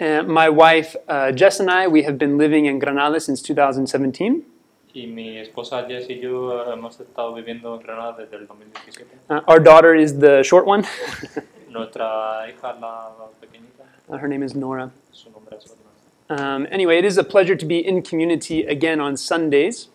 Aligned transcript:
Uh, 0.00 0.22
my 0.22 0.48
wife 0.48 0.94
uh, 1.08 1.32
Jess 1.32 1.58
and 1.60 1.70
I, 1.70 1.88
we 1.88 2.02
have 2.04 2.18
been 2.18 2.38
living 2.38 2.66
in 2.66 2.78
Granada 2.78 3.18
since 3.20 3.42
2017. 3.42 4.44
Y 4.94 5.06
mi 5.06 5.38
esposa 5.38 5.86
Jess 5.88 6.08
y 6.08 6.20
yo 6.20 6.52
eh, 6.62 6.72
hemos 6.72 6.98
estado 7.00 7.34
viviendo 7.34 7.74
en 7.74 7.82
Granada 7.82 8.16
desde 8.18 8.36
el 8.36 8.46
2017. 8.46 9.06
Uh, 9.28 9.40
our 9.48 9.58
daughter 9.60 9.94
is 9.94 10.18
the 10.18 10.42
short 10.42 10.66
one. 10.66 10.84
Nuestra 11.70 12.46
hija, 12.48 12.76
la 12.80 13.12
la 13.18 13.28
pequeñita, 13.40 13.84
Uh, 14.08 14.16
her 14.16 14.28
name 14.28 14.42
is 14.42 14.54
Nora. 14.54 14.90
su 15.12 15.28
nombre 15.30 15.56
es 15.58 15.66
Orna. 15.70 15.84
Um, 16.30 16.66
anyway, 16.70 16.98
it 16.98 17.04
is 17.04 17.18
a 17.18 17.24
pleasure 17.24 17.54
to 17.56 17.66
be 17.66 17.78
in 17.78 18.00
community 18.02 18.64
again 18.64 19.00
on 19.00 19.16
Sundays. 19.16 19.88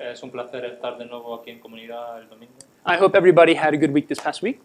Es 0.00 0.22
un 0.22 0.30
placer 0.30 0.64
estar 0.64 0.96
de 0.98 1.04
nuevo 1.06 1.34
aquí 1.34 1.50
en 1.50 1.60
comunidad 1.60 2.20
el 2.22 2.28
domingo. 2.28 2.52
I 2.86 2.96
hope 2.96 3.14
everybody 3.14 3.54
had 3.54 3.74
a 3.74 3.76
good 3.76 3.92
week 3.92 4.08
this 4.08 4.18
past 4.20 4.42
week. 4.42 4.60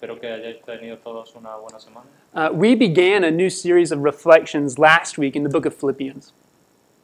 Espero 0.00 0.18
que 0.18 0.28
hayáis 0.28 0.62
tenido 0.62 0.96
todos 0.96 1.34
una 1.34 1.56
buena 1.56 1.78
semana. 1.78 2.06
Uh, 2.32 2.48
we 2.54 2.74
began 2.74 3.22
a 3.22 3.30
new 3.30 3.50
series 3.50 3.92
of 3.92 4.02
reflections 4.02 4.78
last 4.78 5.18
week 5.18 5.36
in 5.36 5.42
the 5.42 5.50
book 5.50 5.66
of 5.66 5.74
Philippians. 5.74 6.32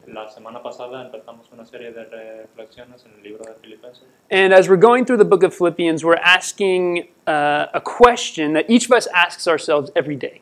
La 0.06 0.27
semana 0.30 0.62
pasada 0.62 1.04
empezamos 1.04 1.52
una 1.52 1.66
serie 1.66 1.92
de 1.92 2.06
reflexiones 2.06 3.04
en 3.04 3.12
el 3.18 3.23
libro 3.23 3.45
de 3.45 3.52
Filipenses. 3.60 4.04
And 4.30 4.54
as 4.54 4.70
we're 4.70 4.80
going 4.80 5.04
through 5.04 5.18
the 5.18 5.27
book 5.27 5.42
of 5.42 5.52
Philippians, 5.52 6.06
we're 6.06 6.23
asking 6.24 7.09
uh, 7.27 7.66
a 7.74 7.82
question 7.82 8.54
that 8.54 8.64
each 8.66 8.87
of 8.87 8.92
us 8.92 9.06
asks 9.09 9.46
ourselves 9.46 9.90
every 9.95 10.16
day. 10.16 10.40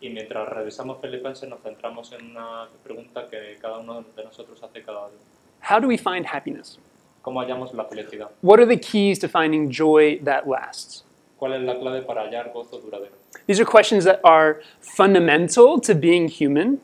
Y 0.00 0.08
mientras 0.08 0.48
revisamos 0.48 0.98
Filipenses 1.02 1.46
nos 1.46 1.60
centramos 1.60 2.10
en 2.14 2.30
una 2.30 2.68
pregunta 2.82 3.28
que 3.28 3.58
cada 3.60 3.80
uno 3.80 4.02
de 4.16 4.24
nosotros 4.24 4.62
hace 4.62 4.82
cada 4.82 5.10
día. 5.10 5.18
How 5.60 5.78
do 5.78 5.88
we 5.88 5.98
find 5.98 6.24
happiness? 6.24 6.78
¿Cómo 7.20 7.42
hallamos 7.42 7.74
la 7.74 7.84
felicidad? 7.84 8.30
What 8.40 8.60
are 8.60 8.66
the 8.66 8.78
keys 8.78 9.18
to 9.18 9.28
finding 9.28 9.70
joy 9.70 10.20
that 10.24 10.48
lasts? 10.48 11.02
¿Cuál 11.38 11.54
es 11.54 11.62
la 11.62 11.78
clave 11.78 12.02
para 12.02 12.22
hallar 12.22 12.52
gozo 12.52 12.78
duradero? 12.80 13.12
These 13.46 13.60
are 13.60 13.66
questions 13.66 14.04
that 14.04 14.20
are 14.24 14.62
fundamental 14.80 15.80
to 15.80 15.94
being 15.94 16.28
human. 16.28 16.80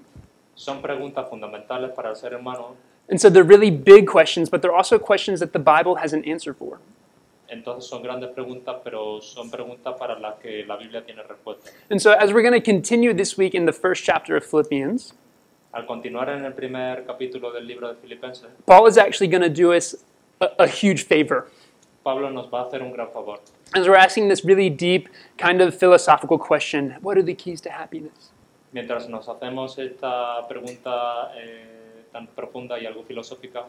Son 0.55 0.81
preguntas 0.83 1.29
fundamentales 1.29 1.91
para 1.95 2.11
el 2.11 2.17
ser 2.17 2.35
humano, 2.35 2.77
And 3.09 3.21
so 3.21 3.29
they're 3.29 3.43
really 3.43 3.71
big 3.71 4.07
questions, 4.07 4.49
but 4.49 4.63
they're 4.63 4.75
also 4.75 4.99
questions 4.99 5.41
that 5.41 5.53
the 5.53 5.59
Bible 5.59 5.97
has 5.97 6.13
an 6.13 6.25
answer 6.25 6.55
for. 6.55 6.79
entonces 7.49 7.89
son 7.89 8.03
grandes 8.03 8.31
preguntas, 8.31 8.77
pero 8.83 9.21
son 9.21 9.51
preguntas 9.51 9.95
para 9.99 10.19
las 10.19 10.39
que 10.41 10.65
la 10.65 10.77
Biblia 10.77 11.05
tiene 11.05 11.23
respuesta. 11.23 11.71
And 11.91 12.01
so 12.01 12.13
as 12.13 12.33
we're 12.33 12.43
going 12.43 12.55
to 12.55 12.65
continue 12.65 13.13
this 13.13 13.37
week 13.37 13.55
in 13.55 13.67
the 13.67 13.73
first 13.73 14.05
chapter 14.05 14.37
of 14.37 14.45
Philippians, 14.45 15.13
Al 15.75 15.87
continuar 15.87 16.29
en 16.29 16.45
el 16.45 16.53
primer 16.53 17.05
capítulo 17.07 17.53
del 17.53 17.67
libro 17.67 17.89
de 17.89 17.95
Filipenses, 17.97 18.47
Paul 18.67 18.87
is 18.87 18.97
actually 18.97 19.29
going 19.29 19.43
to 19.43 19.51
do 19.51 19.73
us 19.73 19.95
a, 20.41 20.49
a 20.61 20.67
huge 20.67 21.05
favor. 21.05 21.51
Pablo 22.05 22.31
nos 22.31 22.49
va 22.51 22.63
a 22.63 22.65
hacer 22.69 22.83
un 22.83 22.93
gran 22.93 23.11
favor. 23.11 23.41
As 23.75 23.89
we're 23.89 23.97
asking 23.97 24.29
this 24.29 24.45
really 24.45 24.69
deep, 24.69 25.09
kind 25.39 25.63
of 25.63 25.75
philosophical 25.75 26.39
question 26.39 26.95
what 27.01 27.17
are 27.17 27.23
the 27.23 27.35
keys 27.35 27.61
to 27.63 27.71
happiness? 27.71 28.31
Mientras 28.75 29.09
nos 29.09 29.27
hacemos 29.27 29.79
esta 29.79 30.47
pregunta 30.49 31.33
eh, 31.37 32.05
tan 32.13 32.27
profunda 32.29 32.79
y 32.79 32.87
algo 32.87 33.03
filosófica, 33.05 33.65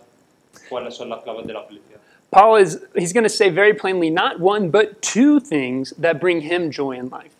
¿cuáles 0.69 0.95
son 0.95 1.09
las 1.09 1.23
claves 1.23 1.47
de 1.47 1.53
la 1.53 1.63
felicidad? 1.63 1.99
Paul 2.31 2.57
is 2.57 2.79
he's 2.95 3.13
going 3.13 3.23
to 3.23 3.29
say 3.29 3.49
very 3.49 3.73
plainly 3.73 4.09
not 4.09 4.39
one 4.39 4.69
but 4.69 5.01
two 5.01 5.39
things 5.39 5.93
that 5.97 6.19
bring 6.19 6.41
him 6.41 6.69
joy 6.69 6.93
in 6.93 7.09
life. 7.09 7.35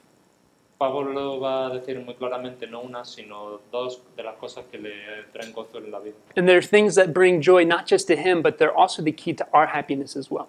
Pablo 0.80 1.40
va 1.40 1.68
a 1.68 1.80
decir 1.80 2.04
muy 2.04 2.14
claramente 2.16 2.70
no 2.70 2.82
una, 2.82 3.04
sino 3.06 3.60
dos 3.72 4.02
de 4.16 4.24
las 4.24 4.36
cosas 4.36 4.66
que 4.72 4.78
le 4.78 4.92
traen 5.34 5.54
gozo 5.54 5.78
en 5.78 5.92
la 5.92 6.00
vida. 6.00 6.16
And 6.38 6.48
there 6.48 6.58
are 6.58 6.62
things 6.62 6.96
that 6.96 7.14
bring 7.14 7.42
joy 7.42 7.66
not 7.66 7.88
just 7.88 8.08
to 8.08 8.16
him, 8.16 8.42
but 8.42 8.58
they're 8.58 8.76
also 8.76 9.02
the 9.02 9.12
key 9.12 9.34
to 9.34 9.46
our 9.54 9.68
happiness 9.68 10.16
as 10.16 10.30
well. 10.30 10.48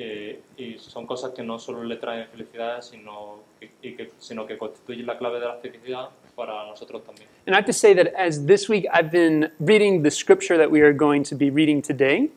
Eh, 0.00 0.42
y 0.56 0.78
son 0.78 1.08
cosas 1.08 1.32
que 1.32 1.42
no 1.42 1.58
solo 1.58 1.82
le 1.82 1.96
traen 1.96 2.28
felicidad, 2.28 2.82
sino 2.82 3.40
que, 3.58 3.68
y 3.82 3.96
que, 3.96 4.12
sino 4.18 4.46
que 4.46 4.56
constituyen 4.56 5.04
la 5.04 5.18
clave 5.18 5.40
de 5.40 5.46
la 5.46 5.56
felicidad 5.56 6.10
para 6.36 6.66
nosotros 6.66 7.02
también. 7.02 7.26
And 7.48 7.56
I 7.56 7.58
have 7.58 7.66
to 7.66 7.72
say 7.72 7.94
that 7.94 8.14
as 8.14 8.46
this 8.46 8.68
week 8.68 8.86
I've 8.92 9.10
been 9.10 9.50
reading 9.58 10.04
the 10.04 10.10
scripture 10.12 10.56
that 10.56 10.70
we 10.70 10.82
are 10.82 10.92
going 10.92 11.24
to 11.24 11.34
be 11.34 11.50
reading 11.50 11.82
today, 11.82 12.30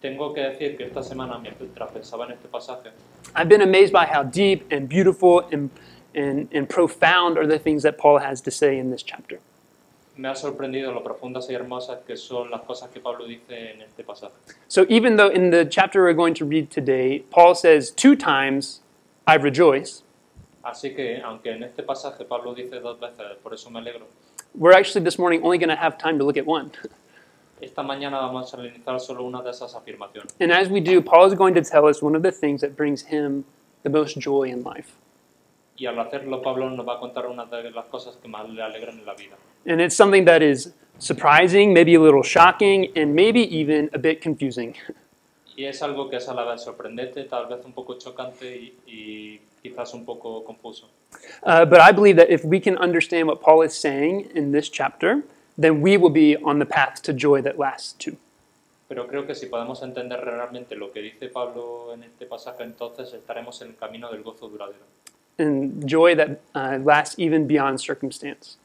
Tengo 0.00 0.34
que 0.34 0.42
decir 0.42 0.76
que 0.76 0.86
esta 0.86 1.04
semana, 1.04 1.38
mientras 1.38 1.92
pensaba 1.92 2.26
en 2.26 2.32
este 2.32 2.48
pasaje, 2.48 2.90
I've 3.36 3.48
been 3.48 3.62
amazed 3.62 3.92
by 3.92 4.04
how 4.04 4.24
deep 4.24 4.66
and 4.72 4.88
beautiful 4.88 5.46
and, 5.52 5.70
and, 6.16 6.48
and 6.52 6.68
profound 6.68 7.38
are 7.38 7.46
the 7.46 7.60
things 7.60 7.84
that 7.84 7.96
Paul 7.96 8.18
has 8.18 8.40
to 8.40 8.50
say 8.50 8.76
in 8.76 8.90
this 8.90 9.04
chapter. 9.04 9.38
Me 10.16 10.28
ha 10.28 10.34
sorprendido 10.34 10.92
lo 10.92 11.02
profundas 11.02 11.48
y 11.50 11.54
hermosas 11.54 12.00
que 12.06 12.16
son 12.16 12.50
las 12.50 12.62
cosas 12.62 12.90
que 12.90 13.00
Pablo 13.00 13.26
dice 13.26 13.72
en 13.72 13.82
este 13.82 14.04
pasaje. 14.04 14.34
So 14.68 14.86
even 14.88 15.16
though 15.16 15.28
in 15.28 15.50
the 15.50 15.66
chapter 15.66 16.02
we're 16.02 16.14
going 16.14 16.34
to 16.34 16.44
read 16.44 16.70
today, 16.70 17.24
Paul 17.30 17.54
says 17.54 17.90
two 17.90 18.16
times, 18.16 18.80
I 19.26 19.36
rejoice, 19.36 20.02
Así 20.66 20.96
que, 20.96 21.22
aunque 21.22 21.52
en 21.52 21.62
este 21.62 21.84
pasaje 21.84 22.24
Pablo 22.24 22.52
dice 22.52 22.80
dos 22.80 22.98
veces, 22.98 23.36
por 23.40 23.54
eso 23.54 23.70
me 23.70 23.78
alegro, 23.78 24.06
we're 24.54 24.72
actually 24.72 25.04
this 25.04 25.16
morning 25.16 25.40
only 25.44 25.58
going 25.58 25.68
to 25.68 25.76
have 25.76 25.96
time 25.96 26.18
to 26.18 26.24
look 26.24 26.36
at 26.36 26.44
one. 26.44 26.72
esta 27.60 27.82
mañana 27.82 28.18
vamos 28.18 28.52
a 28.52 28.56
analizar 28.56 29.00
solo 29.00 29.24
una 29.24 29.42
de 29.42 29.50
esas 29.50 29.74
afirmaciones. 29.74 30.34
And 30.40 30.50
as 30.50 30.68
we 30.68 30.80
do, 30.80 31.00
Paul 31.00 31.26
is 31.26 31.34
going 31.34 31.54
to 31.54 31.62
tell 31.62 31.86
us 31.86 32.02
one 32.02 32.16
of 32.16 32.22
the 32.22 32.32
things 32.32 32.60
that 32.62 32.76
brings 32.76 33.02
him 33.02 33.44
the 33.82 33.90
most 33.90 34.18
joy 34.18 34.44
in 34.44 34.62
life. 34.64 34.96
Y 35.76 35.86
al 35.86 35.98
hacerlo, 35.98 36.40
Pablo 36.40 36.70
nos 36.70 36.86
va 36.86 36.94
a 36.94 37.00
contar 37.00 37.26
una 37.26 37.44
de 37.44 37.70
las 37.70 37.86
cosas 37.86 38.16
que 38.16 38.28
más 38.28 38.48
le 38.48 38.62
alegran 38.62 38.98
en 38.98 39.04
la 39.04 39.14
vida. 39.14 39.36
And 39.66 39.80
it's 39.80 39.96
something 39.96 40.24
that 40.24 40.42
is 40.42 40.74
surprising, 40.98 41.72
maybe 41.72 41.94
a 41.94 42.00
little 42.00 42.22
shocking, 42.22 42.92
and 42.96 43.14
maybe 43.14 43.40
even 43.54 43.90
a 43.92 43.98
bit 43.98 44.22
confusing. 44.22 44.74
Y 45.58 45.64
es 45.64 45.80
algo 45.80 46.10
que 46.10 46.16
es 46.16 46.28
a 46.28 46.34
la 46.34 46.44
vez 46.44 46.60
sorprendente, 46.60 47.24
tal 47.24 47.46
vez 47.46 47.64
un 47.64 47.72
poco 47.72 47.96
chocante 47.96 48.54
y, 48.54 48.74
y 48.86 49.40
quizás 49.62 49.94
un 49.94 50.04
poco 50.04 50.44
confuso. 50.44 50.90
Uh, 51.42 51.64
but 51.64 51.80
I 51.80 51.92
believe 51.92 52.16
that 52.16 52.30
if 52.30 52.44
we 52.44 52.60
can 52.60 52.76
understand 52.76 53.26
what 53.26 53.40
Paul 53.40 53.62
is 53.62 53.74
saying 53.74 54.30
in 54.34 54.52
this 54.52 54.68
chapter, 54.68 55.22
then 55.56 55.80
we 55.80 55.96
will 55.96 56.10
be 56.10 56.36
on 56.36 56.58
the 56.58 56.66
path 56.66 57.00
to 57.02 57.14
joy 57.14 57.40
that 57.40 57.58
lasts 57.58 57.94
too. 57.94 58.18
Pero 58.88 59.06
creo 59.08 59.26
que 59.26 59.34
si 59.34 59.46
podemos 59.46 59.82
entender 59.82 60.20
realmente 60.20 60.76
lo 60.76 60.92
que 60.92 61.00
dice 61.00 61.28
Pablo 61.28 61.92
en 61.92 62.04
este 62.04 62.26
pasaje, 62.26 62.62
entonces 62.62 63.12
estaremos 63.14 63.60
en 63.62 63.68
el 63.68 63.76
camino 63.76 64.12
del 64.12 64.22
gozo 64.22 64.48
duradero. 64.48 64.84
And 65.38 65.86
joy 65.86 66.14
that 66.14 66.40
uh, 66.54 66.78
lasts 66.82 67.14
even 67.18 67.46
beyond 67.46 67.80
circumstance. 67.80 68.56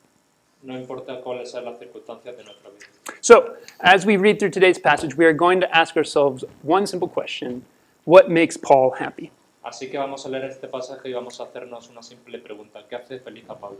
No 0.64 0.76
importa 0.76 1.22
cuáles 1.22 1.52
sean 1.52 1.66
las 1.66 1.80
circunstancias 1.80 2.38
de 2.38 2.44
nuestra 2.44 2.70
vida. 2.70 2.86
So, 3.20 3.56
as 3.82 4.06
we 4.06 4.16
read 4.16 4.40
through 4.40 4.52
today's 4.52 4.80
passage, 4.80 5.18
we 5.18 5.26
are 5.26 5.34
going 5.34 5.60
to 5.60 5.76
ask 5.76 5.98
ourselves 5.98 6.46
one 6.62 6.88
simple 6.88 7.08
question 7.08 7.66
What 8.06 8.30
makes 8.30 8.58
Paul 8.58 8.92
happy? 8.92 9.32
Así 9.64 9.92
que 9.92 10.00
vamos 10.00 10.26
a 10.26 10.30
leer 10.30 10.46
este 10.46 10.68
pasaje 10.68 11.06
y 11.10 11.14
vamos 11.14 11.40
a 11.40 11.44
hacernos 11.44 11.90
una 11.90 12.02
simple 12.02 12.40
pregunta. 12.40 12.84
¿Qué 12.90 12.96
hace 12.96 13.20
feliz 13.20 13.44
a 13.48 13.56
Pablo? 13.56 13.78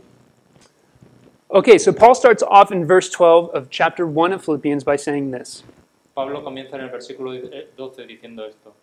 Okay, 1.50 1.76
so 1.76 1.92
Paul 1.92 2.14
starts 2.14 2.42
off 2.42 2.70
in 2.72 2.86
verse 2.86 3.10
12 3.10 3.50
of 3.50 3.68
chapter 3.68 4.06
1 4.06 4.32
of 4.32 4.44
Philippians 4.44 4.84
by 4.84 4.96
saying 4.96 5.32
this 5.32 5.64
Pablo 6.14 6.42
comienza 6.42 6.74
en 6.74 6.82
el 6.82 6.90
versículo 6.90 7.32
12 7.76 8.06
diciendo 8.06 8.46
esto. 8.46 8.74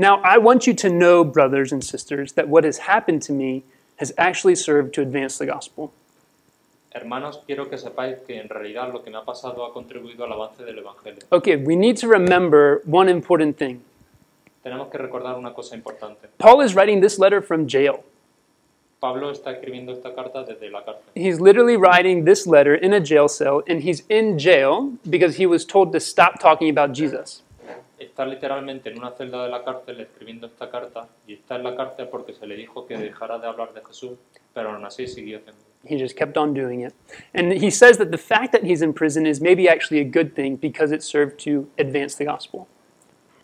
Now, 0.00 0.18
I 0.24 0.38
want 0.38 0.66
you 0.66 0.72
to 0.72 0.88
know, 0.88 1.24
brothers 1.24 1.72
and 1.72 1.84
sisters, 1.84 2.32
that 2.32 2.48
what 2.48 2.64
has 2.64 2.88
happened 2.88 3.20
to 3.24 3.34
me 3.34 3.64
has 3.96 4.14
actually 4.16 4.54
served 4.54 4.94
to 4.94 5.02
advance 5.02 5.36
the 5.36 5.44
gospel. 5.44 5.92
Hermanos, 6.94 7.40
quiero 7.46 7.68
que 7.68 7.76
sepáis 7.76 8.16
que 8.26 8.40
en 8.40 8.48
realidad 8.48 8.90
lo 8.94 9.02
que 9.02 9.10
me 9.10 9.18
ha 9.18 9.26
pasado 9.26 9.62
ha 9.62 9.74
contribuido 9.74 10.24
al 10.24 10.32
avance 10.32 10.64
del 10.64 10.78
Evangelio. 10.78 11.20
Okay, 11.30 11.56
we 11.56 11.76
need 11.76 11.98
to 11.98 12.08
remember 12.08 12.80
one 12.86 13.10
important 13.10 13.58
thing. 13.58 13.82
Tenemos 14.64 14.90
que 14.90 14.96
recordar 14.96 15.36
una 15.36 15.52
cosa 15.52 15.76
importante. 15.76 16.30
Paul 16.38 16.62
is 16.62 16.74
writing 16.74 17.02
this 17.02 17.18
letter 17.18 17.42
from 17.42 17.68
jail. 17.68 18.02
Pablo 19.00 19.30
está 19.30 19.52
escribiendo 19.52 19.92
esta 19.92 20.14
carta 20.14 20.44
desde 20.44 20.70
la 20.70 20.82
cárcel. 20.82 21.12
He's 21.14 21.40
literally 21.40 21.76
writing 21.76 22.24
this 22.24 22.46
letter 22.46 22.74
in 22.74 22.94
a 22.94 23.00
jail 23.00 23.28
cell, 23.28 23.62
and 23.68 23.82
he's 23.82 24.02
in 24.08 24.38
jail 24.38 24.94
because 25.10 25.36
he 25.36 25.44
was 25.44 25.66
told 25.66 25.92
to 25.92 26.00
stop 26.00 26.40
talking 26.40 26.70
about 26.70 26.94
Jesus. 26.94 27.42
Está 28.00 28.24
literalmente 28.24 28.90
en 28.90 28.98
una 28.98 29.10
celda 29.12 29.44
de 29.44 29.50
la 29.50 29.62
cárcel 29.62 30.00
escribiendo 30.00 30.46
esta 30.46 30.70
carta 30.70 31.06
y 31.26 31.34
está 31.34 31.56
en 31.56 31.64
la 31.64 31.76
cárcel 31.76 32.08
porque 32.08 32.32
se 32.32 32.46
le 32.46 32.56
dijo 32.56 32.86
que 32.86 32.96
dejara 32.96 33.38
de 33.38 33.46
hablar 33.46 33.74
de 33.74 33.84
Jesús, 33.84 34.18
pero 34.54 34.70
aún 34.70 34.84
así 34.86 35.06
siguió 35.06 35.38
haciendo. 35.38 35.60
He 35.84 35.98
just 35.98 36.16
kept 36.16 36.36
on 36.38 36.54
doing 36.54 36.80
it. 36.80 36.94
And 37.34 37.52
he 37.52 37.70
says 37.70 37.98
that 37.98 38.10
the 38.10 38.18
fact 38.18 38.52
that 38.52 38.64
he's 38.64 38.82
in 38.82 38.94
prison 38.94 39.26
is 39.26 39.40
maybe 39.40 39.68
actually 39.68 40.00
a 40.00 40.04
good 40.04 40.34
thing 40.34 40.56
because 40.56 40.94
it 40.94 41.02
served 41.02 41.38
to 41.44 41.68
advance 41.78 42.16
the 42.16 42.24
gospel. 42.24 42.66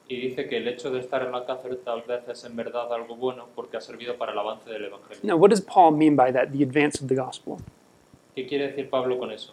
Y 0.08 0.16
dice 0.20 0.48
que 0.48 0.56
el 0.58 0.68
hecho 0.68 0.90
de 0.90 1.00
estar 1.00 1.22
en 1.22 1.32
la 1.32 1.44
cárcel 1.44 1.78
tal 1.84 2.02
vez 2.02 2.26
es 2.28 2.44
en 2.44 2.56
verdad 2.56 2.90
algo 2.92 3.16
bueno 3.16 3.48
porque 3.54 3.76
ha 3.76 3.80
servido 3.80 4.16
para 4.16 4.32
el 4.32 4.38
avance 4.38 4.70
del 4.70 4.84
Evangelio. 4.84 5.20
Now, 5.22 5.36
what 5.36 5.50
does 5.50 5.60
Paul 5.60 5.92
mean 5.92 6.16
by 6.16 6.32
that, 6.32 6.52
the 6.52 6.62
advance 6.62 7.02
of 7.02 7.08
the 7.08 7.14
gospel? 7.14 7.58
¿Qué 8.34 8.46
quiere 8.46 8.68
decir 8.68 8.88
Pablo 8.88 9.18
con 9.18 9.30
eso? 9.30 9.52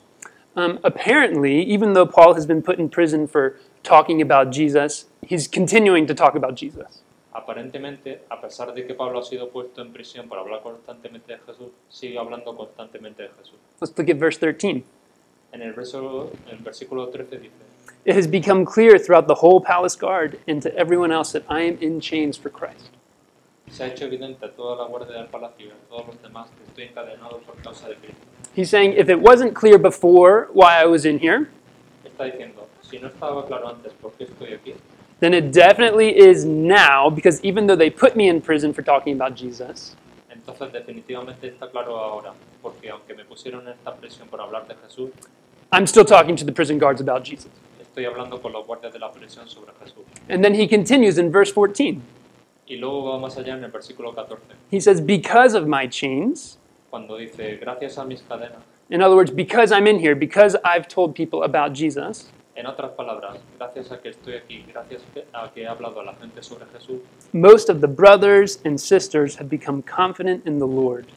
Um, 0.55 0.79
apparently, 0.83 1.61
even 1.63 1.93
though 1.93 2.05
Paul 2.05 2.35
has 2.35 2.45
been 2.45 2.61
put 2.61 2.77
in 2.79 2.87
prison 2.87 3.27
for 3.27 3.57
talking 3.83 4.21
about 4.21 4.51
Jesus, 4.51 5.05
he's 5.21 5.47
continuing 5.47 6.07
to 6.07 6.13
talk 6.13 6.35
about 6.35 6.55
Jesus. 6.55 7.01
Aparentemente, 7.33 8.19
a 8.29 8.39
pesar 8.39 8.73
de 8.73 8.85
que 8.85 8.93
Pablo 8.93 9.19
ha 9.19 9.23
sido 9.23 9.49
puesto 9.49 9.81
en 9.81 9.91
prisión 9.91 10.29
por 10.29 10.37
hablar 10.37 10.61
constantemente 10.61 11.33
de 11.33 11.39
Jesús, 11.39 11.71
sigue 11.89 12.17
hablando 12.17 12.55
constantemente 12.55 13.23
de 13.23 13.29
Jesús. 13.29 13.57
Let's 13.81 13.97
look 13.97 14.09
at 14.09 14.17
verse 14.17 14.37
13. 14.37 14.83
En 15.51 15.61
el, 15.61 15.73
verso, 15.73 16.31
en 16.47 16.57
el 16.57 16.63
versículo 16.63 17.09
13 17.09 17.37
dice, 17.37 17.51
It 18.05 18.15
has 18.15 18.27
become 18.27 18.65
clear 18.65 18.97
throughout 18.97 19.27
the 19.27 19.35
whole 19.35 19.61
palace 19.61 19.95
guard 19.95 20.39
and 20.47 20.61
to 20.61 20.75
everyone 20.75 21.11
else 21.11 21.31
that 21.31 21.43
I 21.49 21.61
am 21.61 21.77
in 21.79 21.99
chains 21.99 22.37
for 22.37 22.49
Christ. 22.49 22.91
Se 23.69 23.83
ha 23.83 23.87
hecho 23.87 24.05
evidente 24.05 24.45
a 24.45 24.49
toda 24.49 24.75
la 24.75 24.87
guardia 24.87 25.15
del 25.15 25.27
palacio 25.27 25.67
y 25.67 25.71
a 25.71 25.89
todos 25.89 26.07
los 26.07 26.21
demás 26.21 26.49
que 26.49 26.63
estoy 26.67 26.83
encadenado 26.85 27.39
por 27.39 27.55
causa 27.63 27.87
de 27.87 27.95
Cristo. 27.95 28.21
He's 28.55 28.69
saying, 28.69 28.93
if 28.93 29.09
it 29.09 29.19
wasn't 29.19 29.55
clear 29.55 29.79
before 29.79 30.49
why 30.53 30.79
I 30.79 30.85
was 30.85 31.05
in 31.05 31.19
here, 31.19 31.49
Está 32.13 32.25
diciendo, 32.25 32.67
si 32.81 32.99
no 32.99 33.07
estaba 33.07 33.45
claro 33.47 33.69
antes 33.69 33.91
por 33.93 34.13
qué 34.13 34.25
estoy 34.25 34.53
aquí, 34.53 34.73
then 35.19 35.33
it 35.33 35.51
definitely 35.51 36.09
is 36.09 36.45
now, 36.45 37.09
because 37.09 37.43
even 37.43 37.67
though 37.67 37.75
they 37.75 37.89
put 37.89 38.15
me 38.15 38.29
in 38.29 38.39
prison 38.39 38.71
for 38.71 38.83
talking 38.83 39.19
about 39.19 39.35
Jesus, 39.35 39.95
entonces 40.29 40.71
definitivamente 40.71 41.47
está 41.47 41.69
claro 41.69 41.97
ahora, 41.97 42.33
porque 42.61 42.89
aunque 42.89 43.15
me 43.15 43.25
pusieron 43.25 43.67
esta 43.67 43.95
por 44.29 44.41
hablar 44.41 44.67
de 44.67 44.75
Jesús, 44.75 45.09
I'm 45.71 45.87
still 45.87 46.05
talking 46.05 46.35
to 46.35 46.45
the 46.45 46.51
prison 46.51 46.77
guards 46.77 47.01
about 47.01 47.23
Jesus. 47.23 47.49
estoy 47.81 48.05
hablando 48.05 48.41
con 48.41 48.51
los 48.51 48.65
guardias 48.65 48.91
de 48.93 48.99
la 48.99 49.11
prisión 49.11 49.47
sobre 49.47 49.71
Jesús. 49.79 50.03
And 50.29 50.43
then 50.43 50.53
he 50.53 50.67
continues 50.67 51.17
in 51.17 51.31
verse 51.31 51.51
14. 51.51 51.99
Y 52.67 52.77
luego 52.77 53.11
va 53.11 53.19
más 53.19 53.37
allá 53.37 53.55
en 53.55 53.63
el 53.63 53.71
versículo 53.71 54.13
14, 54.13 54.41
He 54.71 54.79
says, 54.79 55.01
Because 55.01 55.55
of 55.55 55.67
my 55.67 55.87
chains, 55.87 56.57
cuando 56.89 57.17
dice, 57.17 57.57
gracias 57.57 57.97
a 57.97 58.05
mis 58.05 58.21
cadenas, 58.21 58.63
in 58.89 59.01
other 59.01 59.15
words, 59.15 59.31
because 59.31 59.71
I'm 59.71 59.87
in 59.87 59.99
here, 59.99 60.15
because 60.15 60.55
I've 60.63 60.87
told 60.87 61.15
people 61.15 61.43
about 61.43 61.73
Jesus, 61.73 62.31
en 62.55 62.65
otras 62.65 62.91
palabras, 62.95 63.39
gracias 63.57 63.91
a 63.91 63.97
que 63.97 64.11
estoy 64.11 64.35
aquí, 64.35 64.63
gracias 64.71 65.01
a 65.33 65.49
que 65.49 65.63
he 65.63 65.67
hablado 65.67 65.99
a 65.99 66.03
la 66.03 66.13
gente 66.13 66.41
sobre 66.43 66.65
Jesús, 66.67 67.01
most 67.33 67.69
of 67.69 67.81
the 67.81 67.87
brothers 67.87 68.59
and 68.63 68.79
sisters 68.79 69.35
have 69.37 69.49
become 69.49 69.81
confident 69.81 70.45
in 70.45 70.59
the 70.59 70.67
Lord. 70.67 71.07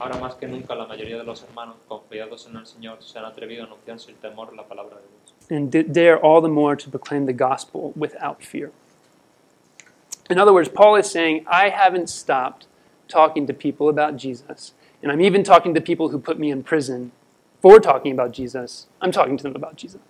Ahora 0.00 0.18
más 0.18 0.34
que 0.34 0.48
nunca 0.48 0.74
la 0.74 0.86
mayoría 0.86 1.16
de 1.16 1.24
los 1.24 1.42
hermanos, 1.44 1.76
confiados 1.88 2.46
en 2.48 2.56
el 2.56 2.66
Señor, 2.66 3.02
se 3.02 3.18
han 3.18 3.24
atrevido 3.24 3.62
a 3.62 3.66
anunciar 3.66 4.00
sin 4.00 4.16
temor 4.16 4.54
la 4.54 4.64
palabra 4.64 4.96
de 4.96 5.02
Dios. 5.02 5.34
and 5.50 5.92
dare 5.92 6.18
all 6.18 6.40
the 6.40 6.48
more 6.48 6.76
to 6.76 6.88
proclaim 6.88 7.26
the 7.26 7.32
gospel 7.32 7.92
without 7.96 8.42
fear. 8.42 8.70
In 10.30 10.38
other 10.38 10.52
words, 10.52 10.68
Paul 10.68 10.96
is 10.96 11.10
saying, 11.10 11.44
I 11.46 11.68
haven't 11.68 12.08
stopped 12.08 12.66
talking 13.08 13.46
to 13.46 13.52
people 13.52 13.88
about 13.88 14.16
Jesus, 14.16 14.72
and 15.04 15.12
I'm 15.12 15.20
even 15.20 15.44
talking 15.44 15.74
to 15.74 15.82
people 15.82 16.08
who 16.08 16.18
put 16.18 16.38
me 16.38 16.50
in 16.50 16.62
prison 16.62 17.12
for 17.60 17.78
talking 17.78 18.10
about 18.10 18.32
Jesus. 18.32 18.86
I'm 19.02 19.12
talking 19.12 19.36
to 19.36 19.42
them 19.42 19.54
about 19.54 19.76
Jesus. 19.76 20.00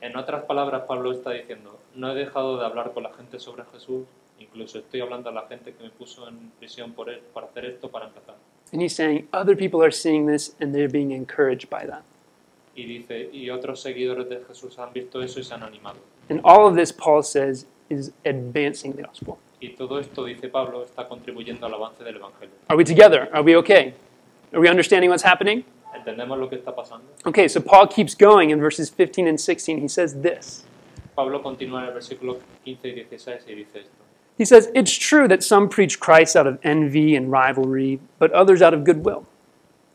En 0.00 0.16
otras 0.16 0.44
palabras, 0.44 0.84
Pablo 0.86 1.12
está 1.12 1.32
diciendo, 1.32 1.78
no 1.94 2.10
he 2.10 2.14
dejado 2.14 2.58
de 2.58 2.64
hablar 2.64 2.92
con 2.94 3.02
la 3.02 3.12
gente 3.12 3.38
sobre 3.38 3.64
Jesús, 3.72 4.06
incluso 4.38 4.78
estoy 4.78 5.00
hablando 5.00 5.28
a 5.28 5.32
la 5.32 5.46
gente 5.46 5.74
que 5.74 5.82
me 5.82 5.90
puso 5.90 6.26
en 6.26 6.52
prisión 6.58 6.92
por 6.92 7.10
él, 7.10 7.20
para 7.34 7.48
hacer 7.48 7.66
esto 7.66 7.90
para 7.90 8.06
empezar. 8.06 8.36
And 8.72 8.80
he's 8.80 8.94
saying, 8.94 9.28
other 9.32 9.54
people 9.54 9.82
are 9.82 9.92
seeing 9.92 10.26
this 10.26 10.54
and 10.58 10.74
they're 10.74 10.88
being 10.88 11.10
encouraged 11.10 11.68
by 11.68 11.86
that. 11.86 12.02
Y 12.74 12.84
dice, 12.84 13.28
y 13.30 13.50
otros 13.50 13.80
seguidores 13.80 14.28
de 14.28 14.42
Jesús 14.46 14.78
han 14.78 14.92
visto 14.94 15.20
eso 15.20 15.38
y 15.38 15.44
se 15.44 15.52
han 15.52 15.62
animado. 15.62 15.98
And 16.30 16.40
all 16.44 16.66
of 16.66 16.76
this, 16.76 16.92
Paul 16.92 17.22
says, 17.22 17.66
is 17.90 18.12
advancing 18.24 18.94
the 18.94 19.02
gospel. 19.02 19.38
Y 19.60 19.70
todo 19.70 19.98
esto, 19.98 20.24
dice 20.24 20.48
Pablo, 20.48 20.82
está 20.82 21.08
contribuyendo 21.08 21.66
al 21.66 21.74
avance 21.74 22.04
del 22.04 22.16
Evangelio. 22.16 22.54
Are 22.68 22.76
we 22.76 22.84
together? 22.84 23.28
Are 23.32 23.42
we 23.42 23.56
okay? 23.56 23.94
Are 24.52 24.60
we 24.60 24.68
understanding 24.68 25.10
what's 25.10 25.24
happening? 25.24 25.64
¿Entendemos 25.94 26.38
lo 26.38 26.48
que 26.48 26.56
está 26.56 26.74
pasando? 26.74 27.04
Okay, 27.24 27.48
so 27.48 27.60
Paul 27.60 27.86
keeps 27.86 28.14
going 28.14 28.50
in 28.50 28.60
verses 28.60 28.90
15 28.90 29.26
and 29.26 29.40
16. 29.40 29.80
He 29.80 29.88
says 29.88 30.20
this. 30.20 30.64
Pablo 31.16 31.42
continúa 31.42 31.82
en 31.82 31.88
el 31.88 31.94
versículo 31.94 32.38
15 32.64 32.88
y 32.88 32.92
16 32.92 33.44
y 33.48 33.54
dice 33.54 33.80
esto. 33.80 34.04
He 34.36 34.44
says, 34.44 34.70
It's 34.74 34.94
true 34.94 35.26
that 35.28 35.42
some 35.42 35.68
preach 35.68 35.98
Christ 35.98 36.36
out 36.36 36.46
of 36.46 36.58
envy 36.62 37.16
and 37.16 37.32
rivalry, 37.32 38.00
but 38.18 38.30
others 38.32 38.60
out 38.60 38.74
of 38.74 38.84
goodwill. 38.84 39.26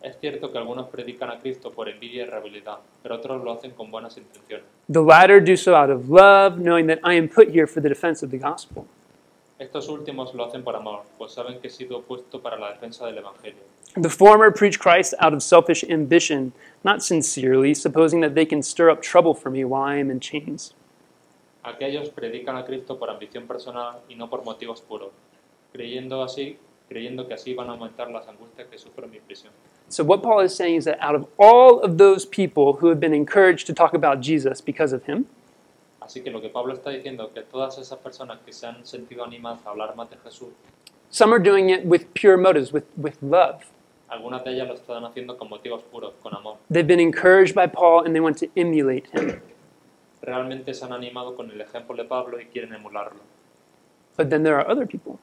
Es 0.02 0.18
cierto 0.20 0.52
que 0.52 0.58
algunos 0.58 0.90
predican 0.90 1.30
a 1.30 1.40
Cristo 1.40 1.70
por 1.70 1.88
envidia 1.88 2.24
y 2.24 2.26
rivalidad, 2.26 2.80
pero 3.04 3.16
otros 3.16 3.44
lo 3.44 3.52
hacen 3.52 3.72
con 3.72 3.92
buenas 3.92 4.18
intenciones. 4.18 4.66
The 4.90 5.04
latter 5.04 5.40
do 5.40 5.56
so 5.56 5.76
out 5.76 5.92
of 5.92 6.10
love, 6.10 6.58
knowing 6.58 6.88
that 6.88 7.00
I 7.04 7.14
am 7.14 7.28
put 7.28 7.50
here 7.50 7.68
for 7.68 7.82
the 7.82 7.90
defense 7.90 8.24
of 8.24 8.32
the 8.32 8.40
gospel. 8.40 8.88
Estos 9.62 9.90
últimos 9.90 10.34
lo 10.34 10.46
hacen 10.46 10.64
por 10.64 10.76
amor, 10.76 11.04
pues 11.20 11.34
saben 11.34 11.60
que 11.60 11.68
he 11.68 11.70
sido 11.70 12.02
puesto 12.02 12.42
para 12.42 12.58
la 12.58 12.72
defensa 12.72 13.06
del 13.06 13.20
Evangelio. 13.20 13.62
The 13.94 14.10
former 14.10 14.52
preach 14.52 14.80
Christ 14.80 15.14
out 15.20 15.36
of 15.36 15.44
selfish 15.44 15.84
ambition, 15.84 16.52
not 16.84 17.04
sincerely, 17.04 17.76
supposing 17.76 18.22
that 18.22 18.34
they 18.34 18.44
can 18.44 18.64
stir 18.64 18.90
up 18.90 19.04
trouble 19.04 19.36
for 19.36 19.52
me 19.52 19.64
while 19.64 19.84
I 19.84 20.00
am 20.00 20.10
in 20.10 20.20
chains. 20.20 20.74
Aquellos 21.64 22.10
predican 22.10 22.58
a 22.58 22.66
Cristo 22.66 22.98
por 22.98 23.12
ambición 23.12 23.46
personal 23.46 24.02
y 24.10 24.16
no 24.16 24.32
por 24.32 24.44
motivos 24.44 24.82
puros, 24.82 25.12
creyendo 25.72 26.24
así, 26.24 26.58
creyendo 26.90 27.28
que 27.28 27.36
así 27.36 27.54
van 27.54 27.70
a 27.70 27.74
aumentar 27.74 28.10
las 28.10 28.28
angustias 28.28 28.68
que 28.68 28.80
sufro 28.80 29.06
en 29.06 29.12
mi 29.12 29.20
prisión. 29.20 29.52
So, 29.90 30.04
what 30.04 30.24
Paul 30.24 30.40
is 30.40 30.56
saying 30.56 30.78
is 30.78 30.86
that 30.86 30.98
out 31.00 31.14
of 31.14 31.28
all 31.38 31.82
of 31.82 32.00
those 32.00 32.26
people 32.26 32.78
who 32.80 32.88
have 32.88 33.00
been 33.00 33.14
encouraged 33.14 33.68
to 33.68 33.74
talk 33.76 33.94
about 33.94 34.22
Jesus 34.22 34.60
because 34.60 34.92
of 34.92 35.04
him, 35.04 35.28
Así 36.12 36.22
que 36.22 36.30
lo 36.30 36.42
que 36.42 36.50
Pablo 36.50 36.74
está 36.74 36.90
diciendo 36.90 37.24
es 37.24 37.30
que 37.30 37.40
todas 37.40 37.78
esas 37.78 37.98
personas 38.00 38.40
que 38.46 38.52
se 38.52 38.68
han 38.68 38.86
sentido 38.86 39.24
animadas 39.24 39.66
a 39.66 39.70
hablar 39.70 39.96
más 39.96 40.10
de 40.10 40.18
Jesús, 40.18 40.50
some 41.10 41.34
are 41.34 41.42
doing 41.42 41.70
it 41.70 41.86
with 41.86 42.02
pure 42.14 42.36
motives, 42.36 42.74
with, 42.74 42.84
with 42.98 43.14
love. 43.22 43.64
algunas 44.10 44.44
de 44.44 44.52
ellas 44.52 44.68
lo 44.68 44.74
están 44.74 45.06
haciendo 45.06 45.38
con 45.38 45.48
motivos 45.48 45.84
puros, 45.84 46.12
con 46.22 46.36
amor. 46.36 46.58
They've 46.70 46.86
been 46.86 47.00
encouraged 47.00 47.56
by 47.56 47.68
Paul 47.68 48.04
and 48.04 48.14
they 48.14 48.20
want 48.20 48.38
to 48.40 48.48
emulate 48.58 49.08
him. 49.14 49.40
Realmente 50.22 50.74
se 50.74 50.84
han 50.84 50.92
animado 50.92 51.34
con 51.38 51.50
el 51.50 51.62
ejemplo 51.62 51.96
de 51.96 52.04
Pablo 52.04 52.42
y 52.42 52.44
quieren 52.48 52.74
emularlo. 52.74 53.22
But 54.18 54.30
then 54.30 54.44
there 54.44 54.58
are 54.58 54.70
other 54.70 54.86
people, 54.86 55.18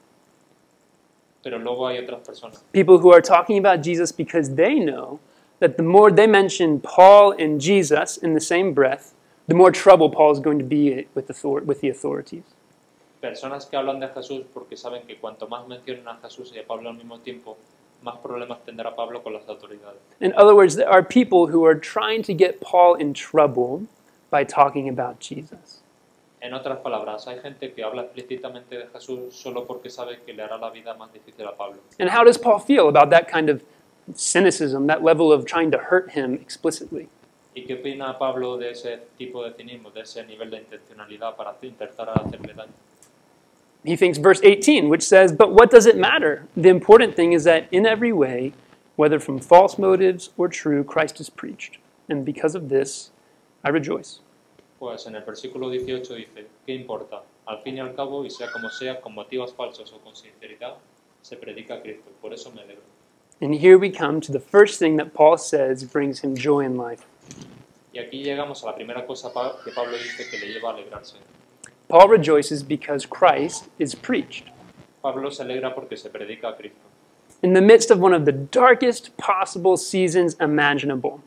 Pero 1.43 1.59
luego 1.59 1.85
hay 1.85 1.99
otras 1.99 2.27
personas, 2.27 2.63
people 2.73 2.97
who 2.97 3.13
are 3.13 3.21
talking 3.21 3.59
about 3.59 3.83
Jesus 3.83 4.11
because 4.11 4.55
they 4.55 4.79
know 4.79 5.19
that 5.59 5.77
the 5.77 5.83
more 5.83 6.09
they 6.09 6.25
mention 6.25 6.79
Paul 6.79 7.33
and 7.37 7.61
Jesus 7.61 8.17
in 8.17 8.33
the 8.33 8.41
same 8.41 8.73
breath, 8.73 9.13
the 9.49 9.55
more 9.55 9.71
trouble 9.71 10.09
Paul 10.09 10.31
is 10.31 10.39
going 10.39 10.59
to 10.59 10.65
be 10.65 11.07
with, 11.15 11.29
author- 11.29 11.63
with 11.65 11.81
the 11.81 11.89
authorities. 11.89 12.43
personas 13.21 13.65
que 13.65 13.77
hablan 13.77 13.99
de 13.99 14.07
Jesús 14.07 14.45
porque 14.53 14.77
saben 14.77 15.05
que 15.05 15.17
cuanto 15.17 15.47
más 15.47 15.67
mencionen 15.67 16.07
a 16.07 16.17
Jesús 16.21 16.53
y 16.55 16.59
a 16.59 16.63
Pablo 16.65 16.89
al 16.89 16.95
mismo 16.95 17.19
tiempo, 17.19 17.57
más 18.01 18.17
problemas 18.19 18.59
tendrá 18.65 18.95
Pablo 18.95 19.21
con 19.21 19.33
las 19.33 19.47
autoridades. 19.49 19.99
In 20.21 20.33
other 20.37 20.55
words, 20.55 20.75
there 20.75 20.89
are 20.89 21.03
people 21.03 21.47
who 21.47 21.65
are 21.65 21.75
trying 21.75 22.23
to 22.23 22.33
get 22.33 22.61
Paul 22.61 22.95
in 22.95 23.13
trouble 23.13 23.87
by 24.31 24.45
talking 24.45 24.87
about 24.87 25.19
Jesus. 25.19 25.81
En 26.41 26.53
otras 26.53 26.79
palabras, 26.79 27.27
hay 27.27 27.39
gente 27.41 27.73
que 27.73 27.83
habla 27.83 28.03
explícitamente 28.03 28.77
de 28.77 28.87
Jesús 28.93 29.33
solo 29.33 29.65
porque 29.65 29.89
sabe 29.89 30.19
que 30.25 30.33
le 30.33 30.43
hará 30.43 30.57
la 30.57 30.69
vida 30.69 30.95
más 30.97 31.11
difícil 31.11 31.45
a 31.45 31.51
Pablo. 31.57 31.79
And 31.99 32.09
how 32.09 32.23
does 32.23 32.37
Paul 32.37 32.59
feel 32.59 32.87
about 32.87 33.09
that 33.09 33.27
kind 33.27 33.49
of 33.49 33.61
cynicism, 34.15 34.87
that 34.87 35.03
level 35.03 35.33
of 35.33 35.45
trying 35.45 35.71
to 35.71 35.77
hurt 35.77 36.11
him 36.11 36.35
explicitly? 36.35 37.09
¿Y 37.59 37.65
qué 37.65 37.73
opina 37.73 38.17
Pablo 38.17 38.57
de 38.57 38.71
ese 38.71 38.99
tipo 39.17 39.43
de 39.43 39.53
cinismo, 39.53 39.91
de 39.91 40.01
ese 40.01 40.23
nivel 40.25 40.49
de 40.49 40.59
intencionalidad 40.59 41.35
para 41.35 41.57
intentar 41.61 42.09
hacerle 42.09 42.53
daño? 42.53 42.71
He 43.83 43.97
thinks 43.97 44.17
verse 44.17 44.39
18, 44.39 44.87
which 44.87 45.03
says, 45.03 45.33
But 45.33 45.51
what 45.51 45.69
does 45.69 45.85
it 45.85 45.97
matter? 45.97 46.45
The 46.55 46.69
important 46.69 47.17
thing 47.17 47.33
is 47.33 47.43
that 47.43 47.67
in 47.69 47.85
every 47.85 48.13
way, 48.13 48.53
whether 48.95 49.19
from 49.19 49.39
false 49.39 49.77
motives 49.77 50.29
or 50.37 50.47
true, 50.47 50.85
Christ 50.85 51.19
is 51.19 51.29
preached. 51.29 51.79
And 52.07 52.23
because 52.23 52.55
of 52.55 52.69
this, 52.69 53.11
I 53.65 53.69
rejoice. 53.69 54.21
Pues 54.79 55.05
en 55.05 55.15
el 55.15 55.23
versículo 55.23 55.69
18 55.69 56.15
dice, 56.15 56.45
¿qué 56.65 56.73
importa? 56.73 57.23
Al 57.45 57.61
fin 57.61 57.75
y 57.75 57.81
al 57.81 57.93
cabo, 57.93 58.23
y 58.23 58.29
sea 58.29 58.49
como 58.53 58.69
sea, 58.69 59.01
con 59.01 59.13
motivos 59.13 59.53
falsos 59.53 59.91
o 59.91 59.97
con 59.97 60.15
sinceridad, 60.15 60.75
se 61.21 61.35
predica 61.35 61.75
a 61.75 61.81
Cristo. 61.81 62.09
Por 62.21 62.31
eso 62.33 62.51
me 62.51 62.61
alegro. 62.61 62.83
And 63.41 63.55
here 63.55 63.77
we 63.77 63.89
come 63.89 64.21
to 64.21 64.31
the 64.31 64.39
first 64.39 64.79
thing 64.79 64.95
that 64.97 65.13
Paul 65.13 65.37
says 65.37 65.83
brings 65.83 66.21
him 66.21 66.37
joy 66.37 66.61
in 66.61 66.77
life. 66.77 67.05
Y 67.93 67.99
aquí 67.99 68.23
llegamos 68.23 68.63
a 68.63 68.67
la 68.67 68.75
primera 68.75 69.05
cosa 69.05 69.31
que 69.63 69.71
Pablo 69.71 69.93
dice 69.97 70.29
que 70.29 70.37
le 70.37 70.53
lleva 70.53 70.69
a 70.69 70.73
alegrarse. 70.73 71.15
Paul 71.87 72.07
rejoices 72.09 72.61
because 72.63 73.07
Christ 73.07 73.65
is 73.79 73.95
preached. 73.95 74.45
Pablo 75.01 75.31
se 75.31 75.41
alegra 75.43 75.73
porque 75.73 75.97
se 75.97 76.09
predica 76.09 76.49
a 76.49 76.55
Cristo. 76.55 76.77
In 77.41 77.53
the 77.53 77.61
midst 77.61 77.89
of 77.89 77.99
one 77.99 78.13
of 78.13 78.25
the 78.25 78.31
darkest 78.33 79.15
possible 79.17 79.77
seasons 79.77 80.35
imaginable, 80.39 81.21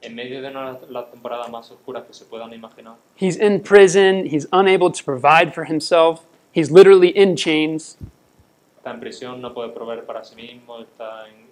En 0.00 0.14
medio 0.14 0.40
de 0.42 0.48
una 0.48 0.74
de 0.74 0.86
las 0.92 1.10
temporadas 1.10 1.50
más 1.50 1.70
oscuras 1.70 2.04
que 2.06 2.12
se 2.14 2.24
puedan 2.26 2.52
imaginar, 2.52 2.96
he's 3.16 3.36
in 3.36 3.60
prison, 3.60 4.26
he's 4.26 4.46
unable 4.52 4.90
to 4.90 5.02
provide 5.02 5.52
for 5.54 5.64
himself, 5.64 6.24
he's 6.52 6.70
literally 6.70 7.08
in 7.08 7.36
chains. 7.36 7.96
está 8.76 8.90
en 8.92 9.00
prisión, 9.00 9.40
no 9.40 9.52
puede 9.54 9.70
proveer 9.70 10.04
para 10.04 10.22
sí 10.24 10.36
mismo, 10.36 10.78
está 10.80 11.26
en- 11.28 11.44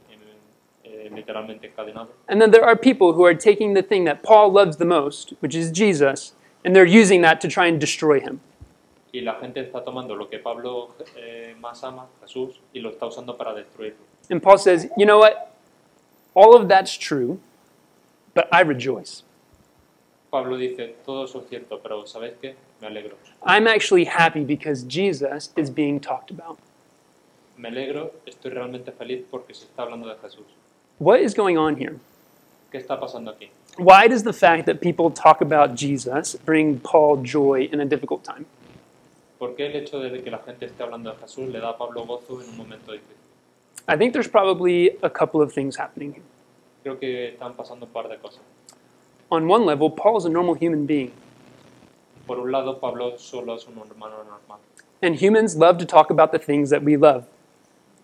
literalmente 1.11 1.67
encadenado. 1.67 2.11
And 2.29 2.41
then 2.41 2.51
there 2.51 2.65
are 2.65 2.77
people 2.77 3.13
who 3.13 3.25
are 3.25 3.35
taking 3.35 3.75
the 3.75 3.83
thing 3.83 4.05
that 4.05 4.23
Paul 4.23 4.53
loves 4.53 4.77
the 4.77 4.85
most, 4.85 5.35
which 5.41 5.55
is 5.55 5.71
Jesus, 5.71 6.35
and 6.65 6.75
they're 6.75 6.85
using 6.85 7.23
that 7.23 7.41
to 7.41 7.49
try 7.49 7.67
and 7.67 7.81
destroy 7.81 8.21
him. 8.21 8.41
Y 9.13 9.21
la 9.21 9.39
gente 9.41 9.61
está 9.61 9.85
tomando 9.85 10.17
lo 10.17 10.29
que 10.29 10.39
Pablo 10.39 10.95
eh, 11.17 11.55
más 11.61 11.85
ama, 11.85 12.07
Jesús, 12.23 12.61
y 12.73 12.81
lo 12.81 12.91
está 12.91 13.07
usando 13.07 13.37
para 13.37 13.53
destruirlo. 13.55 13.99
And 14.31 14.43
Paul 14.43 14.57
says, 14.57 14.89
you 14.97 15.05
know 15.05 15.19
what? 15.19 15.55
All 16.35 16.55
of 16.57 16.69
that's 16.69 16.97
true, 16.97 17.39
but 18.35 18.49
I 18.51 18.63
rejoice. 18.63 19.23
Pablo 20.31 20.57
dice, 20.57 20.95
todo 21.05 21.25
eso 21.25 21.41
es 21.41 21.49
cierto, 21.51 21.79
pero 21.83 22.07
¿sabéis 22.07 22.35
qué? 22.41 22.55
Me 22.81 22.87
alegro. 22.89 23.17
I'm 23.43 23.67
actually 23.67 24.07
happy 24.07 24.45
because 24.45 24.83
Jesus 24.85 25.51
is 25.57 25.69
being 25.69 26.01
talked 26.01 26.31
about. 26.31 26.59
Me 27.59 27.69
alegro, 27.69 28.13
estoy 28.25 28.51
realmente 28.51 28.93
feliz 28.93 29.25
porque 29.31 29.53
se 29.53 29.67
está 29.67 29.83
hablando 29.83 30.09
de 30.09 30.17
Jesús. 30.23 30.47
What 31.03 31.21
is 31.21 31.35
going 31.35 31.59
on 31.59 31.75
here? 31.77 31.99
¿Qué 32.71 32.79
está 32.79 32.97
pasando 33.01 33.33
aquí? 33.33 33.49
Why 33.77 34.07
does 34.07 34.23
the 34.23 34.33
fact 34.33 34.67
that 34.67 34.81
people 34.81 35.11
talk 35.11 35.41
about 35.41 35.75
Jesus 35.75 36.37
bring 36.47 36.79
Paul 36.79 37.17
joy 37.25 37.69
in 37.73 37.81
a 37.81 37.85
difficult 37.85 38.23
time? 38.23 38.47
¿Por 39.41 39.57
qué 39.57 39.67
el 39.67 39.75
hecho 39.83 39.99
de 39.99 40.23
que 40.23 40.31
la 40.31 40.39
gente 40.39 40.67
esté 40.67 40.85
hablando 40.85 41.11
de 41.11 41.17
Jesús 41.17 41.51
le 41.51 41.59
da 41.59 41.71
a 41.71 41.77
Pablo 41.77 42.05
gozo 42.07 42.41
en 42.41 42.51
un 42.51 42.57
momento 42.57 42.93
difícil? 42.93 43.17
I 43.89 43.97
think 43.97 44.13
there's 44.13 44.29
probably 44.29 44.97
a 45.03 45.11
couple 45.11 45.43
of 45.43 45.53
things 45.53 45.77
happening 45.77 46.13
here. 46.13 46.23
Creo 46.85 47.01
que 47.01 47.31
están 47.37 47.55
pasando 47.57 47.87
un 47.87 47.93
par 47.93 48.09
de 48.09 48.17
cosas. 48.19 48.43
On 49.29 49.49
one 49.49 49.67
level, 49.67 49.91
Paul 49.91 50.19
is 50.19 50.25
a 50.25 50.31
normal 50.31 50.55
human 50.55 50.87
being, 50.87 51.11
Por 52.29 52.39
un 52.39 52.53
lado, 52.53 52.79
Pablo 52.79 53.17
solo 53.17 53.57
es 53.57 53.67
un 53.67 53.75
hermano 53.75 54.19
normal. 54.23 54.61
and 55.03 55.17
humans 55.17 55.57
love 55.57 55.79
to 55.79 55.85
talk 55.85 56.11
about 56.11 56.31
the 56.31 56.39
things 56.39 56.71
that 56.71 56.85
we 56.85 56.97
love. 56.97 57.25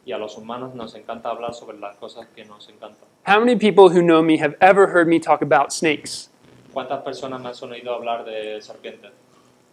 Y 0.09 0.13
a 0.13 0.17
los 0.17 0.39
humanos 0.39 0.75
nos 0.75 0.95
encanta 0.95 1.29
hablar 1.29 1.53
sobre 1.53 1.77
las 1.77 1.95
cosas 1.97 2.27
que 2.35 2.43
nos 2.43 2.67
encantan. 2.71 3.07
How 3.27 3.41
many 3.41 3.57
people 3.57 3.91
who 3.91 4.01
know 4.01 4.23
me 4.23 4.39
have 4.39 4.57
ever 4.59 4.87
heard 4.87 5.07
me 5.07 5.21
talk 5.21 5.43
about 5.43 5.71
snakes? 5.71 6.31
¿Cuántas 6.73 7.03
personas 7.03 7.43
me 7.43 7.51
han 7.51 7.73
oído 7.73 7.93
hablar 7.93 8.25
de 8.25 8.59
serpientes? 8.63 9.11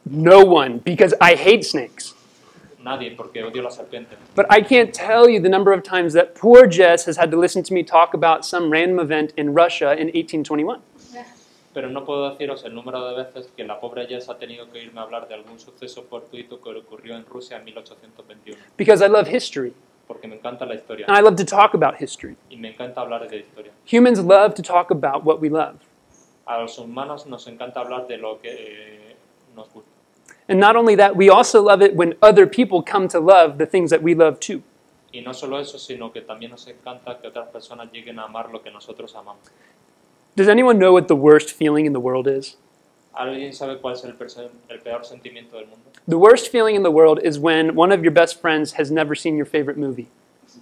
No 0.04 0.42
one, 0.42 0.80
because 0.84 1.15
I 1.22 1.36
hate 1.36 1.63
snakes. 1.63 2.15
Nadie, 2.84 3.15
porque 3.15 3.46
odio 3.46 3.63
las 3.63 3.77
serpientes. 3.77 4.18
But 4.36 4.46
I 4.50 4.60
can't 4.60 4.94
tell 4.94 5.30
you 5.30 5.39
the 5.39 5.48
number 5.48 5.72
of 5.72 5.84
times 5.84 6.12
that 6.15 6.36
poor 6.36 6.68
Jess 6.68 7.06
has 7.06 7.15
had 7.15 7.32
to 7.32 7.39
listen 7.39 7.63
to 7.63 7.74
me 7.74 7.82
talk 7.82 8.13
about 8.13 8.44
some 8.44 8.70
random 8.70 9.00
event 9.00 9.32
in 9.38 9.54
Russia 9.54 9.94
in 9.94 10.08
1821. 10.08 10.82
Pero 11.74 11.89
no 11.89 12.04
puedo 12.04 12.30
deciros 12.30 12.65
el 12.65 12.74
número 12.74 13.08
de 13.08 13.24
veces 13.24 13.51
que 13.56 13.63
la 13.63 13.80
pobre 13.80 14.06
Jess 14.08 14.27
ha 14.27 14.38
tenido 14.38 14.70
que 14.70 14.84
irme 14.84 15.00
a 15.00 15.04
hablar 15.04 15.30
de 15.30 15.36
algún 15.36 15.60
suceso 15.60 16.04
fortuito 16.04 16.60
que 16.62 16.72
ocurrió 16.72 17.15
en 17.15 17.25
Rusia 17.25 17.56
en 17.56 17.63
1821. 17.63 18.58
Because 18.75 19.01
I 19.01 19.08
love 19.08 19.27
history, 19.27 19.74
Porque 20.08 20.28
me 20.28 20.36
encanta 20.36 20.66
la 20.66 20.76
historia. 20.76 21.06
and 21.08 21.18
I 21.18 21.22
love 21.22 21.36
to 21.38 21.46
talk 21.46 21.74
about 21.74 21.96
history. 21.96 22.36
Y 22.50 22.58
me 22.58 22.74
encanta 22.74 23.02
hablar 23.02 23.28
de 23.28 23.40
historia. 23.40 23.72
Humans 23.86 24.20
love 24.20 24.54
to 24.56 24.62
talk 24.62 24.92
about 24.92 25.24
what 25.26 25.40
we 25.42 25.50
love. 25.50 25.78
A 26.46 26.60
los 26.60 26.78
humanos 26.78 27.26
nos 27.26 27.48
encanta 27.48 27.80
hablar 27.80 28.08
de 28.08 28.18
lo 28.18 28.40
que 28.40 28.50
eh, 28.52 29.16
nos 29.56 29.68
gusta. 29.70 29.90
And 30.48 30.60
not 30.60 30.76
only 30.76 30.96
that, 30.96 31.16
we 31.16 31.30
also 31.30 31.62
love 31.62 31.82
it 31.82 31.96
when 31.96 32.14
other 32.22 32.46
people 32.46 32.84
come 32.84 33.08
to 33.08 33.20
love 33.20 33.58
the 33.58 33.66
things 33.66 33.90
that 33.90 34.04
we 34.04 34.14
love 34.14 34.40
too. 34.40 34.62
Y 35.12 35.22
no 35.22 35.34
solo 35.34 35.58
eso, 35.60 35.80
sino 35.80 36.12
que 36.12 36.22
también 36.22 36.52
nos 36.52 36.68
encanta 36.68 37.20
que 37.20 37.28
otras 37.28 37.48
personas 37.48 37.92
lleguen 37.92 38.20
a 38.20 38.26
amar 38.26 38.52
lo 38.52 38.62
que 38.62 38.70
nosotros 38.70 39.16
amamos. 39.16 39.42
Does 40.36 40.48
anyone 40.50 40.78
know 40.78 40.94
what 40.94 41.08
the 41.08 41.16
worst 41.16 41.52
feeling 41.52 41.86
in 41.86 41.94
the 41.94 42.00
world 42.00 42.28
is? 42.28 42.58
¿Alguien 43.16 43.54
sabe 43.54 43.80
cuál 43.80 43.94
es 43.94 44.04
el, 44.04 44.16
el 44.70 44.80
peor 44.82 45.06
sentimiento 45.06 45.58
del 45.58 45.68
mundo? 45.68 45.90
The 46.08 46.18
worst 46.18 46.52
feeling 46.52 46.76
in 46.76 46.84
the 46.84 46.92
world 46.92 47.20
is 47.24 47.40
when 47.40 47.76
one 47.76 47.94
of 47.94 48.04
your 48.04 48.12
best 48.12 48.42
friends 48.42 48.74
has 48.78 48.92
never 48.92 49.16
seen 49.16 49.38
your 49.38 49.48
favorite 49.48 49.78
movie. 49.78 50.08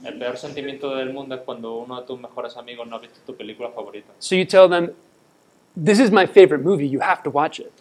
El 0.06 0.20
peor 0.20 0.38
sentimiento 0.38 0.96
del 0.96 1.12
mundo 1.14 1.36
es 1.36 1.42
cuando 1.42 1.78
uno 1.78 2.00
de 2.00 2.08
tus 2.08 2.20
mejores 2.20 2.56
amigos 2.58 2.88
no 2.88 2.98
ha 2.98 3.00
visto 3.00 3.20
tu 3.26 3.34
película 3.34 3.72
favorita. 3.72 4.12
So 4.20 4.36
you 4.36 4.46
tell 4.46 4.70
them, 4.70 4.94
This 5.76 6.00
is 6.00 6.12
my 6.12 6.28
favorite 6.28 6.64
movie, 6.64 6.86
you 6.86 7.00
have 7.00 7.24
to 7.24 7.32
watch 7.32 7.60
it. 7.60 7.74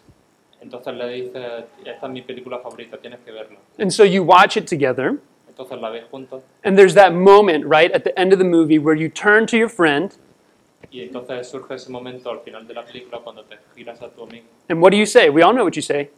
Entonces 0.61 0.97
le 0.97 1.05
dices, 1.05 1.65
esta 1.85 2.05
es 2.07 2.11
mi 2.11 2.21
película 2.21 2.59
favorita, 2.59 2.97
tienes 2.97 3.19
que 3.23 3.31
verla. 3.31 3.57
And 3.77 3.93
so 3.93 4.03
you 4.03 4.23
watch 4.23 4.57
it 4.57 4.65
together, 4.65 5.19
Entonces 5.47 5.79
la 5.79 5.91
ves 5.91 6.05
juntos 6.11 6.41
and 6.63 6.77
there's 6.77 6.95
that 6.95 7.13
moment, 7.13 7.65
right, 7.65 7.91
at 7.91 8.03
the 8.03 8.17
end 8.17 8.33
of 8.33 8.39
the 8.39 8.45
movie 8.45 8.79
where 8.79 8.95
you 8.95 9.09
turn 9.09 9.45
to 9.45 9.57
your 9.57 9.69
friend, 9.69 10.15
y 10.91 11.01
entonces 11.01 11.47
surge 11.47 11.75
ese 11.75 11.91
momento 11.91 12.29
al 12.29 12.41
final 12.41 12.67
de 12.67 12.73
la 12.73 12.83
película 12.85 13.19
cuando 13.19 13.43
te 13.45 13.57
giras 13.75 14.01
a 14.01 14.09
tu 14.09 14.23
amigo 14.23 14.45
and 14.69 14.81
what 14.81 14.91
do 14.91 14.97
you 14.97 15.05
say? 15.05 15.29
We 15.29 15.41
all 15.43 15.53
know 15.53 15.63
what 15.65 15.73
you 15.73 15.81
say. 15.81 16.09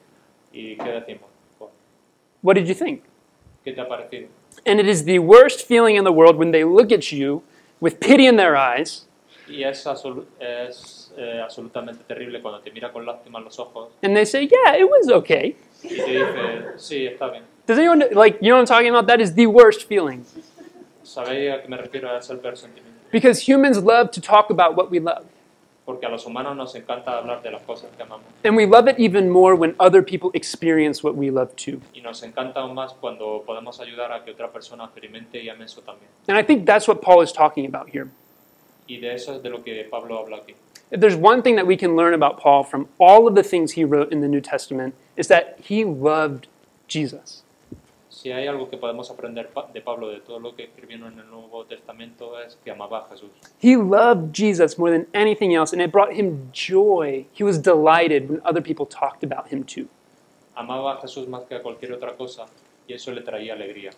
y 0.52 0.76
¿qué 0.78 0.92
decimos? 0.92 1.30
Pues, 1.58 1.72
What 2.42 2.56
did 2.56 2.66
you 2.66 2.74
think? 2.76 3.04
¿Qué 3.64 3.72
te 3.74 3.82
ha 3.82 3.88
parecido? 3.88 4.28
And 4.66 4.80
it 4.80 4.88
is 4.88 5.04
the 5.06 5.20
worst 5.20 5.68
feeling 5.68 5.96
in 5.96 6.04
the 6.04 6.12
world 6.12 6.38
when 6.38 6.52
they 6.52 6.64
look 6.64 6.92
at 6.92 7.12
you 7.12 7.44
with 7.80 8.00
pity 8.00 8.26
in 8.28 8.36
their 8.38 8.56
eyes 8.56 9.08
Y 9.48 9.64
es, 9.64 9.86
absolu- 9.86 10.26
es 10.40 11.14
eh, 11.18 11.40
absolutamente 11.44 12.04
terrible 12.08 12.42
cuando 12.42 12.60
te 12.62 12.72
mira 12.72 12.92
con 12.92 13.06
lástima 13.06 13.38
en 13.40 13.46
los 13.46 13.60
ojos 13.60 13.90
and 14.02 14.16
they 14.16 14.26
say, 14.26 14.48
Yeah, 14.48 14.76
it 14.78 14.90
was 14.90 15.10
okay. 15.12 15.56
y 15.84 15.90
te 15.90 15.94
dice, 16.06 16.78
sí, 16.78 17.06
está 17.08 17.30
bien. 17.30 17.44
Does 17.68 17.78
anyone, 17.80 18.06
like, 18.12 18.38
you 18.42 18.50
know 18.50 18.56
what 18.58 18.62
I'm 18.62 18.66
talking 18.68 18.90
about? 18.90 19.08
That 19.08 19.20
is 19.22 19.34
the 19.36 19.46
worst 19.48 19.88
feeling. 19.88 20.24
¿Sabéis 21.04 21.52
a 21.54 21.62
qué 21.62 21.68
me 21.68 21.78
refiero? 21.78 22.16
Es 22.18 22.30
el 22.30 22.38
peor 22.40 22.56
sentimiento. 22.58 22.95
Because 23.16 23.48
humans 23.48 23.82
love 23.82 24.12
to 24.12 24.20
talk 24.20 24.50
about 24.50 24.76
what 24.76 24.92
we 24.92 25.00
love. 25.00 25.24
Porque 25.86 26.04
a 26.04 26.10
los 26.10 26.26
humanos 26.26 26.58
nos 26.58 26.76
encanta 26.76 27.18
hablar 27.18 27.42
de 27.42 27.50
las 27.50 27.62
cosas 27.62 27.90
que 27.96 28.04
amamos. 28.04 28.26
And 28.44 28.58
we 28.58 28.66
love 28.66 28.90
it 28.90 29.00
even 29.00 29.30
more 29.30 29.56
when 29.56 29.74
other 29.80 30.02
people 30.02 30.32
experience 30.34 31.02
what 31.02 31.16
we 31.16 31.32
love 31.32 31.56
too. 31.56 31.80
Y 31.94 32.02
nos 32.02 32.24
encanta 32.24 32.60
aún 32.60 32.76
más 32.76 32.92
cuando 33.00 33.42
podemos 33.48 33.80
ayudar 33.80 34.12
a 34.12 34.26
que 34.26 34.32
otra 34.32 34.52
persona 34.52 34.84
experimente 34.84 35.42
y 35.42 35.48
ame 35.48 35.64
eso 35.64 35.80
también. 35.80 36.10
And 36.28 36.38
I 36.38 36.44
think 36.44 36.66
that's 36.66 36.90
what 36.90 37.02
Paul 37.02 37.22
is 37.22 37.32
talking 37.32 37.66
about 37.66 37.88
here. 37.88 38.10
Y 38.90 39.00
de 39.00 39.14
eso 39.14 39.36
es 39.36 39.42
de 39.42 39.50
lo 39.50 39.64
que 39.64 39.88
Pablo 39.90 40.20
habla 40.20 40.42
aquí. 40.42 40.54
If 40.92 41.00
there's 41.00 41.16
one 41.16 41.42
thing 41.42 41.56
that 41.56 41.66
we 41.66 41.78
can 41.78 41.96
learn 41.96 42.14
about 42.14 42.38
Paul 42.38 42.66
from 42.66 42.90
all 43.00 43.30
of 43.30 43.36
the 43.36 43.44
things 43.44 43.72
he 43.72 43.86
wrote 43.86 44.12
in 44.12 44.20
the 44.20 44.28
New 44.28 44.42
Testament, 44.42 44.94
is 45.16 45.30
that 45.30 45.58
he 45.62 45.86
loved 45.86 46.50
Jesus. 46.90 47.44
Si 48.16 48.32
hay 48.32 48.48
algo 48.48 48.70
que 48.70 48.78
podemos 48.78 49.12
aprender 49.12 49.50
de 49.74 49.82
Pablo, 49.82 50.08
de 50.08 50.22
todo 50.22 50.40
lo 50.40 50.56
que 50.56 50.64
escribieron 50.64 51.12
en 51.12 51.20
el 51.20 51.30
Nuevo 51.30 51.66
Testamento, 51.66 52.40
es 52.40 52.58
que 52.64 52.72
amaba 52.72 53.00
a 53.00 53.10
Jesús. 53.10 53.30
He 53.62 53.76
loved 53.76 54.34
Jesus 54.34 54.78
more 54.78 54.90
than 54.90 55.06
anything 55.14 55.54
else, 55.54 55.74
and 55.74 55.82
it 55.82 55.92
brought 55.92 56.14
him 56.14 56.50
joy. 56.54 57.26
He 57.34 57.44
was 57.44 57.60
delighted 57.60 58.30
when 58.30 58.42
other 58.46 58.62
people 58.62 58.86
talked 58.86 59.22
about 59.22 59.50
him 59.50 59.66
too. 59.66 59.90
Amaba 60.56 60.94
a 60.94 61.02
Jesús 61.02 61.28
más 61.28 61.46
que 61.46 61.56
a 61.58 61.62
cualquier 61.62 61.92
otra 61.92 62.16
cosa 62.16 62.46
y 62.88 62.94
eso 62.94 63.12
le 63.12 63.22
traía 63.22 63.54
alegría. 63.54 63.92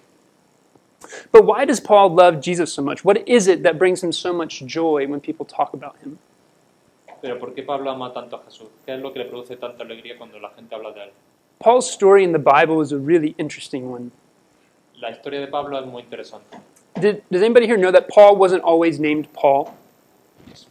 But 1.32 1.46
why 1.46 1.66
does 1.66 1.80
Paul 1.80 2.10
love 2.10 2.42
Jesus 2.42 2.74
so 2.74 2.82
much? 2.82 3.06
What 3.06 3.18
is 3.28 3.48
it 3.48 3.62
that 3.62 3.78
brings 3.78 4.04
him 4.04 4.12
so 4.12 4.34
much 4.34 4.66
joy 4.66 5.06
when 5.06 5.22
people 5.22 5.46
talk 5.46 5.76
about 5.76 5.96
him? 6.04 6.18
Pero 7.22 7.38
¿por 7.38 7.54
qué 7.54 7.62
Pablo 7.62 7.92
ama 7.92 8.12
tanto 8.12 8.38
a 8.38 8.44
Jesús? 8.46 8.70
¿Qué 8.84 8.96
es 8.96 9.00
lo 9.00 9.14
que 9.14 9.20
le 9.20 9.26
produce 9.26 9.58
tanta 9.58 9.84
alegría 9.84 10.18
cuando 10.18 10.40
la 10.40 10.50
gente 10.50 10.74
habla 10.74 10.92
de 10.92 11.04
él? 11.04 11.12
Paul's 11.60 11.90
story 11.90 12.24
in 12.24 12.32
the 12.32 12.40
Bible 12.40 12.82
is 12.82 12.92
a 12.92 12.98
really 12.98 13.36
interesting 13.38 13.90
one. 13.90 14.12
La 15.02 15.10
historia 15.10 15.40
de 15.40 15.48
Pablo 15.48 15.80
es 15.80 15.86
muy 15.86 16.04
interesante. 16.04 16.60
Did, 17.00 17.24
does 17.32 17.42
anybody 17.42 17.68
here 17.68 17.78
know 17.78 17.92
that 17.92 18.10
Paul 18.10 18.36
wasn't 18.36 18.64
always 18.64 19.00
named 19.00 19.32
Paul? 19.34 19.74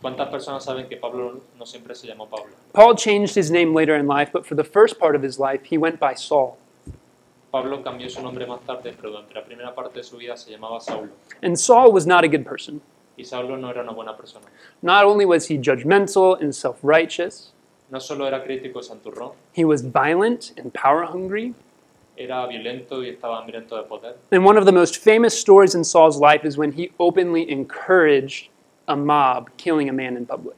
¿Cuántas 0.02 0.30
personas 0.30 0.64
saben 0.64 0.88
que 0.88 0.96
Pablo 0.96 1.42
no 1.58 1.64
siempre 1.64 1.94
se 1.94 2.08
llamó 2.08 2.28
Pablo? 2.28 2.52
Paul 2.72 2.94
changed 2.94 3.34
his 3.34 3.50
name 3.50 3.74
later 3.74 3.94
in 3.94 4.06
life, 4.06 4.30
but 4.32 4.46
for 4.46 4.54
the 4.54 4.64
first 4.64 4.98
part 4.98 5.14
of 5.14 5.22
his 5.22 5.38
life, 5.38 5.64
he 5.64 5.78
went 5.78 6.00
by 6.00 6.14
Saul. 6.14 6.58
Pablo 7.52 7.82
cambió 7.82 8.10
su 8.10 8.20
nombre 8.20 8.46
más 8.46 8.60
tarde, 8.66 8.92
pero 8.96 9.10
durante 9.10 9.34
la 9.34 9.42
primera 9.42 9.74
parte 9.74 9.94
de 9.94 10.02
su 10.02 10.16
vida 10.16 10.36
se 10.36 10.50
llamaba 10.50 10.80
Saulo. 10.80 11.10
And 11.42 11.58
Saul 11.58 11.92
was 11.92 12.06
not 12.06 12.24
a 12.24 12.28
good 12.28 12.44
person. 12.44 12.80
Y 13.16 13.24
Saulo 13.24 13.56
no 13.56 13.70
era 13.70 13.82
una 13.82 13.92
buena 13.92 14.16
persona. 14.16 14.46
Not 14.82 15.04
only 15.04 15.24
was 15.24 15.46
he 15.46 15.56
judgmental 15.56 16.40
and 16.40 16.54
self 16.54 16.78
righteous, 16.82 17.52
No 17.88 18.00
solo 18.00 18.26
era 18.26 18.42
crítico 18.42 18.80
y 18.80 18.82
santurrón, 18.82 19.32
he 19.56 19.64
was 19.64 19.82
violent 19.82 20.52
and 20.58 20.72
power 20.72 21.04
hungry. 21.04 21.54
era 22.16 22.46
violento 22.46 23.02
y 23.04 23.10
estaba 23.10 23.38
hambriento 23.38 23.76
de 23.76 23.82
poder. 23.84 24.16
And 24.32 24.44
one 24.44 24.58
of 24.58 24.64
the 24.64 24.72
most 24.72 24.96
famous 24.96 25.38
stories 25.38 25.74
in 25.74 25.84
Saul's 25.84 26.18
life 26.18 26.46
is 26.46 26.56
when 26.56 26.72
he 26.72 26.90
openly 26.98 27.50
encouraged 27.50 28.48
a 28.88 28.96
mob 28.96 29.50
killing 29.58 29.88
a 29.88 29.92
man 29.92 30.16
in 30.16 30.26
public. 30.26 30.56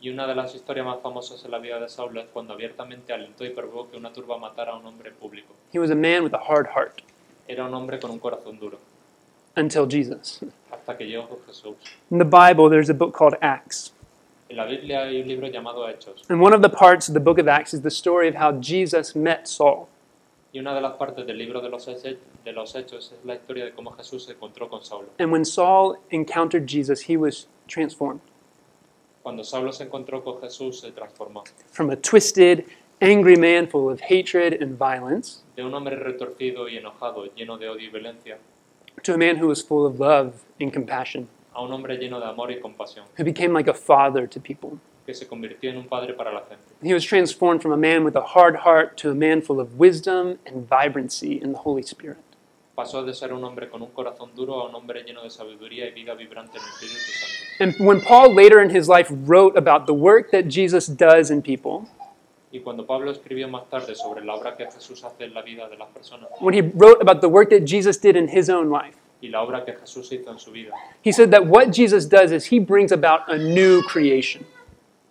Y 0.00 0.10
una 0.10 0.26
de 0.26 0.34
las 0.34 0.54
historias 0.54 0.84
más 0.84 1.00
famosas 1.00 1.42
en 1.44 1.50
la 1.50 1.58
vida 1.58 1.80
de 1.80 1.88
Saulo 1.88 2.20
es 2.20 2.26
cuando 2.32 2.52
abiertamente 2.52 3.12
alentó 3.12 3.44
y 3.44 3.50
provocó 3.50 3.90
que 3.90 3.96
una 3.96 4.12
turba 4.12 4.36
matara 4.36 4.72
a 4.72 4.76
un 4.76 4.84
hombre 4.84 5.10
público. 5.12 5.54
He 5.72 5.78
was 5.78 5.90
a 5.90 5.94
man 5.94 6.22
with 6.22 6.34
a 6.34 6.38
hard 6.38 6.66
heart 6.74 7.00
Era 7.48 7.64
un 7.64 7.72
hombre 7.74 7.98
con 7.98 8.10
un 8.10 8.18
corazón 8.18 8.58
duro, 8.58 8.78
until 9.56 9.86
Jesus. 9.86 10.40
hasta 10.70 10.96
que 10.96 11.06
llegó 11.06 11.38
Jesús. 11.46 11.76
In 12.10 12.18
the 12.18 12.24
Bible, 12.24 12.68
there's 12.68 12.90
a 12.90 12.94
book 12.94 13.14
called 13.14 13.34
Acts. 13.40 13.92
La 14.54 14.66
Biblia 14.66 15.02
hay 15.02 15.20
un 15.20 15.28
libro 15.28 15.48
llamado 15.48 15.88
Hechos, 15.88 16.24
And 16.28 16.40
one 16.40 16.54
of 16.54 16.62
the 16.62 16.68
parts 16.68 17.08
of 17.08 17.14
the 17.14 17.20
book 17.20 17.38
of 17.38 17.48
Acts 17.48 17.74
is 17.74 17.82
the 17.82 17.90
story 17.90 18.28
of 18.28 18.34
how 18.36 18.52
Jesus 18.60 19.14
met 19.16 19.46
Saul. 19.48 19.88
y 20.52 20.60
una 20.60 20.72
de 20.74 20.80
las 20.80 20.92
partes 20.96 21.26
del 21.26 21.36
libro 21.36 21.60
de 21.60 21.68
los, 21.68 21.84
de 21.86 22.52
los 22.52 22.74
Hechos 22.76 23.12
es 23.12 23.24
la 23.24 23.34
historia 23.34 23.64
de 23.64 23.72
cómo 23.72 23.90
Jesús 23.96 24.24
se 24.26 24.32
encontró 24.34 24.68
con 24.68 24.84
Saulo. 24.84 25.08
And 25.18 25.32
when 25.32 25.44
Saul 25.44 25.96
encountered 26.10 26.66
Jesus, 26.68 27.02
he 27.08 27.16
was 27.16 27.46
transformed 27.66 28.20
Cuando 29.24 29.42
Saulo 29.42 29.72
se 29.72 29.84
encontró 29.84 30.22
con 30.22 30.40
Jesús 30.40 30.80
se 30.80 30.92
transformó. 30.92 31.44
from 31.72 31.90
a 31.90 31.96
twisted, 31.96 32.64
angry 33.00 33.36
man 33.36 33.66
full 33.66 33.90
of 33.90 34.00
hatred 34.02 34.62
and 34.62 34.78
violence 34.78 35.42
De 35.56 35.64
un 35.64 35.72
hombre 35.74 35.96
retorcido 35.96 36.68
y 36.68 36.76
enojado, 36.76 37.26
lleno 37.34 37.58
de 37.58 37.68
odio 37.68 37.88
y 37.88 37.90
violencia, 37.90 38.36
to 39.02 39.14
a 39.14 39.18
man 39.18 39.36
who 39.38 39.48
was 39.48 39.60
full 39.60 39.84
of 39.84 39.98
love 39.98 40.44
and 40.60 40.72
compassion, 40.72 41.26
a 41.54 41.62
un 41.62 41.72
hombre 41.72 41.96
lleno 41.96 42.20
de 42.20 42.26
amor 42.26 42.50
y 42.50 42.60
compasión, 42.60 43.06
who 43.18 43.24
became 43.24 43.52
like 43.54 43.70
a 43.70 43.74
father 43.74 44.28
to 44.28 44.40
people. 44.40 44.78
que 45.06 45.14
se 45.14 45.26
convirtió 45.26 45.70
en 45.70 45.76
un 45.76 45.86
padre 45.86 46.14
para 46.14 46.32
la 46.32 46.40
gente. 46.40 46.64
He 46.82 46.94
was 46.94 47.04
transformed 47.04 47.60
from 47.62 47.72
a 47.72 47.76
man 47.76 48.04
with 48.04 48.16
a 48.16 48.22
hard 48.34 48.56
heart 48.64 48.96
to 49.02 49.10
a 49.10 49.14
man 49.14 49.42
full 49.42 49.60
of 49.60 49.78
wisdom 49.78 50.38
and 50.46 50.66
vibrancy 50.68 51.40
in 51.42 51.52
the 51.52 51.58
Holy 51.58 51.82
Spirit. 51.82 52.18
Pasó 52.74 53.04
de 53.04 53.14
ser 53.14 53.32
un 53.32 53.44
hombre 53.44 53.68
con 53.68 53.82
un 53.82 53.90
corazón 53.90 54.34
duro 54.34 54.60
a 54.60 54.68
un 54.68 54.74
hombre 54.74 55.04
lleno 55.04 55.22
de 55.22 55.30
sabiduría 55.30 55.86
y 55.86 55.92
vida 55.92 56.14
vibrante 56.14 56.58
en 56.58 56.64
el 56.64 56.68
Espíritu 56.70 56.98
Santo. 56.98 57.34
And 57.60 57.86
when 57.86 58.00
Paul 58.00 58.34
later 58.34 58.60
in 58.60 58.70
his 58.70 58.88
life 58.88 59.08
wrote 59.10 59.56
about 59.56 59.86
the 59.86 59.94
work 59.94 60.32
that 60.32 60.48
Jesus 60.48 60.88
does 60.88 61.30
in 61.30 61.40
people, 61.42 61.86
Y 62.50 62.60
cuando 62.60 62.86
Pablo 62.86 63.10
escribió 63.10 63.48
más 63.48 63.68
tarde 63.68 63.94
sobre 63.96 64.24
la 64.24 64.34
obra 64.34 64.56
que 64.56 64.64
Jesús 64.66 65.02
hace 65.04 65.24
en 65.24 65.34
la 65.34 65.42
vida 65.42 65.68
de 65.68 65.76
las 65.76 65.88
personas 65.88 66.30
when 66.40 66.54
he 66.54 66.62
wrote 66.62 67.00
about 67.00 67.20
the 67.20 67.28
work 67.28 67.50
that 67.50 67.64
Jesus 67.64 67.98
did 67.98 68.16
in 68.16 68.28
his 68.28 68.48
own 68.48 68.70
life, 68.70 68.96
y 69.20 69.28
la 69.28 69.42
obra 69.42 69.64
que 69.64 69.72
Jesús 69.72 70.12
hizo 70.12 70.30
en 70.30 70.38
su 70.38 70.50
vida, 70.50 70.72
he 71.02 71.12
said 71.12 71.30
that 71.30 71.46
what 71.46 71.70
Jesus 71.72 72.08
does 72.08 72.32
is 72.32 72.50
he 72.50 72.58
brings 72.58 72.92
about 72.92 73.22
a 73.28 73.36
new 73.36 73.82
creation. 73.82 74.44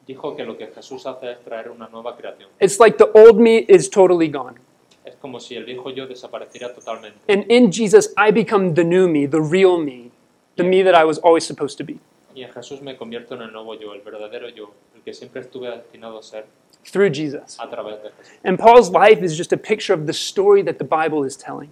dijo 0.05 0.35
que 0.35 0.43
lo 0.43 0.57
que 0.57 0.67
Jesús 0.67 1.05
hace 1.05 1.31
es 1.31 1.39
traer 1.43 1.69
una 1.71 1.87
nueva 1.89 2.15
creación. 2.15 2.49
It's 2.59 2.79
like 2.79 2.97
the 2.97 3.09
old 3.13 3.39
me 3.39 3.65
is 3.67 3.89
totally 3.89 4.27
gone, 4.27 4.55
Es 5.05 5.15
como 5.15 5.39
si 5.39 5.55
el 5.55 5.65
viejo 5.65 5.89
yo 5.89 6.07
desapareciera 6.07 6.73
totalmente. 6.73 7.17
And 7.27 7.45
in 7.49 7.71
Jesus, 7.71 8.13
I 8.17 8.31
become 8.31 8.73
the 8.73 8.83
new 8.83 9.07
me, 9.07 9.27
the 9.27 9.41
real 9.41 9.77
me, 9.77 10.11
the 10.55 10.63
me 10.63 10.83
that 10.83 10.95
I 10.95 11.03
was 11.03 11.19
always 11.19 11.45
supposed 11.45 11.77
to 11.77 11.83
be. 11.83 11.99
Y 12.35 12.41
en 12.41 12.51
Jesús 12.51 12.81
me 12.81 12.95
convierto 12.97 13.35
en 13.35 13.43
el 13.43 13.51
nuevo 13.51 13.75
yo, 13.79 13.93
el 13.93 14.01
verdadero 14.01 14.49
yo, 14.49 14.73
el 14.95 15.01
que 15.01 15.13
siempre 15.13 15.41
estuve 15.41 15.69
destinado 15.69 16.17
a 16.19 16.23
ser 16.23 16.45
through 16.83 17.09
Jesus. 17.13 17.57
a 17.59 17.69
través 17.69 18.01
de 18.01 18.09
Jesús. 18.09 18.39
And 18.43 18.57
Paul's 18.57 18.89
life 18.89 19.23
is 19.23 19.37
just 19.37 19.53
a 19.53 19.57
picture 19.57 19.93
of 19.93 20.07
the 20.07 20.13
story 20.13 20.63
that 20.63 20.77
the 20.79 20.85
Bible 20.85 21.23
is 21.23 21.37
telling. 21.37 21.69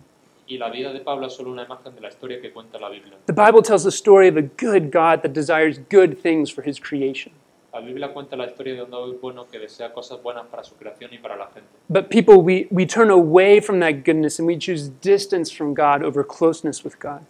Y 0.47 0.57
la 0.57 0.69
vida 0.69 0.91
de 0.91 0.99
Pablo 0.99 1.27
es 1.27 1.33
solo 1.33 1.51
una 1.51 1.63
imagen 1.63 1.95
de 1.95 2.01
la 2.01 2.09
historia 2.09 2.41
que 2.41 2.51
cuenta 2.51 2.77
la 2.79 2.89
Biblia. 2.89 3.17
The 3.25 3.33
Bible 3.33 3.61
tells 3.61 3.83
the 3.83 3.91
story 3.91 4.27
of 4.27 4.37
a 4.37 4.41
good 4.41 4.91
God 4.91 5.21
that 5.21 5.33
desires 5.33 5.79
good 5.89 6.21
things 6.21 6.51
for 6.51 6.67
his 6.67 6.79
creation. 6.79 7.33
La 7.73 7.79
Biblia 7.79 8.11
cuenta 8.11 8.35
la 8.35 8.47
historia 8.47 8.73
de 8.73 8.83
un 8.83 8.89
Dios 8.89 9.21
bueno 9.21 9.47
que 9.49 9.57
desea 9.57 9.93
cosas 9.93 10.21
buenas 10.21 10.45
para 10.47 10.61
su 10.61 10.75
creación 10.75 11.13
y 11.13 11.19
para 11.19 11.37
la 11.37 11.45
gente. 11.47 11.69
But 11.87 12.09
people, 12.09 12.43
we, 12.43 12.67
we 12.69 12.85
turn 12.85 13.09
away 13.09 13.61
from 13.61 13.79
that 13.79 14.03
goodness 14.03 14.39
and 14.39 14.47
we 14.47 14.57
choose 14.57 14.89
distance 15.01 15.49
from 15.55 15.73
God 15.73 16.03
over 16.03 16.21
closeness 16.25 16.83
with 16.83 16.99
God. 16.99 17.21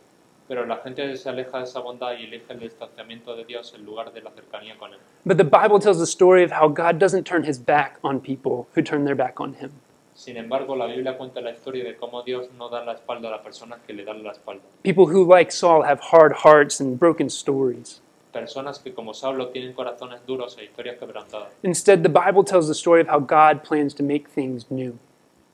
Pero 0.48 0.66
la 0.66 0.78
gente 0.78 1.16
se 1.16 1.30
aleja 1.30 1.60
de 1.60 1.64
esa 1.66 1.80
bondad 1.80 2.14
y 2.18 2.26
elige 2.26 2.52
el 2.52 2.60
distanciamiento 2.60 3.36
de 3.36 3.46
Dios 3.46 3.74
en 3.76 3.86
lugar 3.86 4.12
de 4.12 4.22
la 4.22 4.32
cercanía 4.32 4.76
con 4.80 4.92
Él. 4.92 5.00
But 5.26 5.38
the 5.38 5.44
Bible 5.44 5.80
tells 5.80 6.00
the 6.00 6.08
story 6.08 6.44
of 6.44 6.52
how 6.52 6.68
God 6.68 6.98
doesn't 6.98 7.26
turn 7.26 7.44
his 7.44 7.60
back 7.60 8.00
on 8.04 8.20
people 8.20 8.68
who 8.74 8.82
turn 8.82 9.06
their 9.06 9.16
back 9.16 9.40
on 9.40 9.54
him. 9.54 9.72
Sin 10.22 10.38
embargo, 10.38 10.76
la 10.76 10.86
Biblia 10.86 11.18
cuenta 11.18 11.42
la 11.42 11.50
historia 11.50 11.84
de 11.84 11.96
cómo 11.96 12.22
Dios 12.22 12.52
no 12.56 12.70
da 12.70 12.86
la 12.86 12.94
espalda 12.94 13.30
a 13.30 13.32
las 13.32 13.42
personas 13.42 13.80
que 13.88 13.92
le 13.92 14.06
dan 14.06 14.22
la 14.22 14.34
espalda. 14.34 14.62
People 14.84 15.06
who, 15.06 15.26
like 15.26 15.52
Saul, 15.52 15.84
have 15.84 16.00
hard 16.12 16.32
hearts 16.44 16.80
and 16.80 17.00
broken 17.00 17.26
stories. 17.26 18.04
Personas 18.32 18.78
que 18.78 18.94
como 18.94 19.16
Saulo 19.16 19.48
tienen 19.48 19.74
corazones 19.74 20.24
duros 20.28 20.60
e 20.60 20.66
historias 20.66 21.00
quebrantadas. 21.00 21.50
Instead, 21.64 22.04
the 22.04 22.10
Bible 22.10 22.44
tells 22.44 22.68
the 22.68 22.76
story 22.76 23.02
of 23.02 23.08
how 23.08 23.18
God 23.18 23.64
plans 23.64 23.96
to 23.96 24.04
make 24.04 24.30
things 24.30 24.70
new 24.70 25.00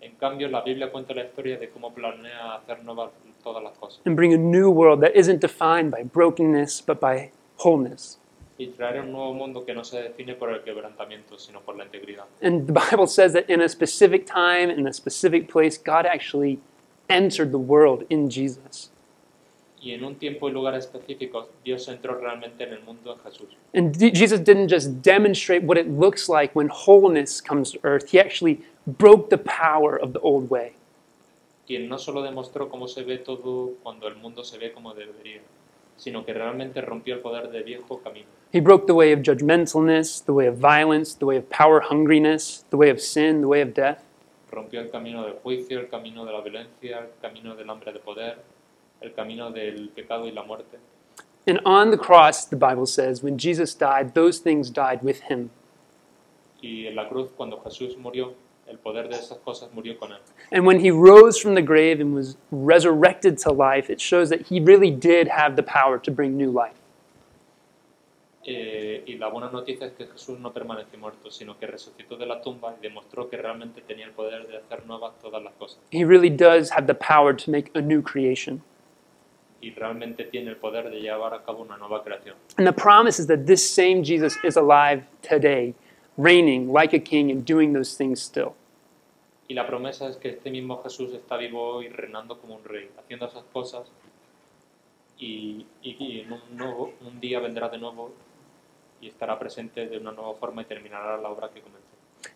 En 0.01 0.11
cambio, 0.19 0.49
la 0.49 0.61
Biblia 0.61 0.91
cuenta 0.91 1.13
la 1.13 1.23
historia 1.23 1.57
de 1.57 1.69
cómo 1.69 1.93
planea 1.93 2.55
hacer 2.55 2.83
nuevas 2.83 3.11
todas 3.41 3.63
las 3.63 3.77
cosas 3.77 4.01
and 4.05 4.17
bring 4.17 4.33
a 4.33 4.37
new 4.37 4.69
world 4.69 4.99
that 4.99 5.15
isn't 5.15 5.39
defined 5.39 5.91
by 5.91 6.03
brokenness 6.03 6.81
but 6.81 6.99
by 6.99 7.31
wholeness. 7.59 8.19
Y 8.57 8.67
traer 8.67 9.01
un 9.01 9.11
nuevo 9.11 9.33
mundo 9.33 9.63
que 9.65 9.73
no 9.73 9.83
se 9.83 10.01
define 10.01 10.33
por 10.33 10.49
el 10.51 10.63
quebrantamiento, 10.63 11.37
sino 11.37 11.61
por 11.61 11.75
la 11.77 11.85
integridad. 11.85 12.25
And 12.41 12.65
the 12.65 12.73
Bible 12.73 13.07
says 13.07 13.33
that 13.33 13.49
in 13.49 13.61
a 13.61 13.69
specific 13.69 14.25
time, 14.25 14.69
in 14.71 14.87
a 14.87 14.93
specific 14.93 15.47
place, 15.47 15.77
God 15.77 16.05
actually 16.05 16.59
entered 17.09 17.51
the 17.51 17.59
world 17.59 18.05
in 18.09 18.29
Jesus. 18.29 18.89
Y 19.79 19.91
en 19.91 20.03
un 20.03 20.15
tiempo 20.15 20.47
y 20.49 20.51
lugar 20.51 20.73
específicos, 20.73 21.47
Dios 21.63 21.87
entró 21.87 22.15
realmente 22.19 22.63
en 22.63 22.73
el 22.73 22.81
mundo 22.83 23.13
en 23.13 23.19
Jesús. 23.19 23.47
And 23.75 23.95
D- 23.95 24.11
Jesus 24.11 24.39
didn't 24.39 24.69
just 24.69 25.01
demonstrate 25.03 25.63
what 25.63 25.77
it 25.77 25.87
looks 25.87 26.27
like 26.27 26.55
when 26.55 26.67
wholeness 26.69 27.39
comes 27.39 27.71
to 27.73 27.79
earth, 27.83 28.09
he 28.09 28.19
actually 28.19 28.63
broke 28.87 29.29
the 29.29 29.37
power 29.37 29.95
of 29.95 30.13
the 30.13 30.19
old 30.21 30.49
way. 30.49 30.73
Quien 31.67 31.87
no 31.87 31.97
solo 31.99 32.23
demostró 32.23 32.69
cómo 32.69 32.87
se 32.87 33.03
ve 33.03 33.17
todo 33.19 33.73
cuando 33.83 34.07
el 34.07 34.15
mundo 34.15 34.43
se 34.43 34.57
ve 34.57 34.71
como 34.71 34.93
debería, 34.95 35.41
sino 35.97 36.25
que 36.25 36.33
realmente 36.33 36.81
rompió 36.81 37.15
el 37.15 37.21
poder 37.21 37.49
del 37.49 37.63
viejo 37.63 38.01
camino. 38.01 38.27
He 38.53 38.61
broke 38.61 38.85
the 38.87 38.93
way 38.93 39.11
of 39.11 39.21
judgmentalness, 39.21 40.23
the 40.23 40.31
way 40.31 40.47
of 40.47 40.57
violence, 40.57 41.17
the 41.17 41.25
way 41.25 41.37
of 41.37 41.49
power 41.49 41.81
hungriness, 41.81 42.63
the 42.69 42.77
way 42.77 42.89
of 42.89 43.01
sin, 43.01 43.41
the 43.41 43.47
way 43.47 43.61
of 43.61 43.73
death. 43.73 44.03
Rompió 44.49 44.79
el 44.79 44.89
camino 44.89 45.23
del 45.23 45.33
juicio, 45.43 45.79
el 45.79 45.89
camino 45.89 46.25
de 46.25 46.31
la 46.31 46.41
violencia, 46.41 46.99
el 46.99 47.19
camino 47.21 47.55
del 47.55 47.69
hambre 47.69 47.91
de 47.91 47.99
poder, 47.99 48.37
el 49.01 49.13
camino 49.13 49.51
del 49.51 49.89
pecado 49.89 50.25
y 50.25 50.31
la 50.31 50.43
muerte. 50.43 50.77
And 51.45 51.59
on 51.65 51.91
the 51.91 51.97
cross, 51.97 52.45
the 52.45 52.55
Bible 52.55 52.85
says, 52.85 53.21
when 53.21 53.37
Jesus 53.37 53.73
died, 53.73 54.13
those 54.13 54.39
things 54.39 54.69
died 54.69 55.01
with 55.01 55.21
him. 55.29 55.49
Y 56.61 56.87
en 56.87 56.95
la 56.95 57.07
cruz, 57.07 57.31
cuando 57.35 57.57
Jesús 57.63 57.97
murió, 57.97 58.33
el 58.69 58.77
poder 58.77 59.07
de 59.07 59.15
esas 59.15 59.37
cosas 59.39 59.71
murió 59.73 59.97
con 59.97 60.11
él. 60.11 60.19
And 60.51 60.65
when 60.65 60.79
he 60.79 60.91
rose 60.91 61.39
from 61.39 61.55
the 61.55 61.61
grave 61.61 61.99
and 61.99 62.13
was 62.13 62.37
resurrected 62.51 63.37
to 63.39 63.51
life, 63.51 63.91
it 63.91 63.99
shows 63.99 64.29
that 64.29 64.47
he 64.47 64.59
really 64.59 64.91
did 64.91 65.27
have 65.27 65.55
the 65.55 65.63
power 65.63 65.99
to 65.99 66.11
bring 66.11 66.37
new 66.37 66.51
life. 66.51 66.75
Eh, 68.49 69.03
y 69.05 69.17
la 69.17 69.27
buena 69.27 69.49
noticia 69.49 69.87
es 69.87 69.91
que 69.91 70.07
Jesús 70.07 70.39
no 70.39 70.53
permaneció 70.53 70.97
muerto, 70.97 71.29
sino 71.29 71.59
que 71.59 71.67
resucitó 71.67 72.15
de 72.15 72.25
la 72.25 72.41
tumba 72.41 72.73
y 72.79 72.81
demostró 72.81 73.29
que 73.29 73.35
realmente 73.35 73.81
tenía 73.81 74.05
el 74.05 74.11
poder 74.11 74.47
de 74.47 74.55
hacer 74.55 74.85
nuevas 74.85 75.19
todas 75.19 75.43
las 75.43 75.53
cosas. 75.55 75.79
He 75.91 76.05
really 76.05 76.29
does 76.29 76.71
have 76.71 76.87
the 76.87 76.93
power 76.93 77.35
to 77.35 77.51
make 77.51 77.69
a 77.75 77.81
new 77.81 78.01
creation. 78.01 78.61
Y 79.59 79.71
realmente 79.71 80.23
tiene 80.23 80.51
el 80.51 80.55
poder 80.55 80.89
de 80.89 81.01
llevar 81.01 81.33
a 81.33 81.43
cabo 81.43 81.61
una 81.61 81.75
nueva 81.75 82.01
creación. 82.05 82.37
And 82.57 82.65
the 82.65 82.71
promise 82.71 83.19
is 83.19 83.27
that 83.27 83.47
this 83.47 83.69
same 83.69 84.01
Jesus 84.01 84.37
is 84.45 84.55
alive 84.55 85.03
today, 85.21 85.75
reigning 86.17 86.71
like 86.73 86.95
a 86.95 86.99
king 86.99 87.31
and 87.31 87.45
doing 87.45 87.73
those 87.73 87.95
things 87.95 88.21
still. 88.21 88.53
Y 89.49 89.53
la 89.53 89.65
promesa 89.65 90.09
es 90.09 90.17
que 90.17 90.29
este 90.29 90.49
mismo 90.49 90.81
Jesús 90.83 91.13
está 91.13 91.37
vivo 91.37 91.61
hoy 91.75 91.87
reinando 91.89 92.37
como 92.37 92.55
un 92.55 92.63
rey, 92.65 92.89
haciendo 92.97 93.27
esas 93.27 93.43
cosas 93.53 93.87
y, 95.19 95.65
y- 95.83 95.95
y 95.99 96.19
en 96.21 96.33
un, 96.33 96.39
nuevo, 96.55 96.93
un 97.05 97.19
día 97.19 97.39
vendrá 97.39 97.69
de 97.69 97.77
nuevo 97.77 98.11
y 99.01 99.07
estará 99.07 99.37
presente 99.39 99.87
de 99.87 99.97
una 99.97 100.11
nueva 100.11 100.33
forma 100.35 100.61
y 100.63 100.65
terminará 100.65 101.17
la 101.17 101.29
obra 101.29 101.49
que 101.49 101.61
comenzó. 101.61 101.87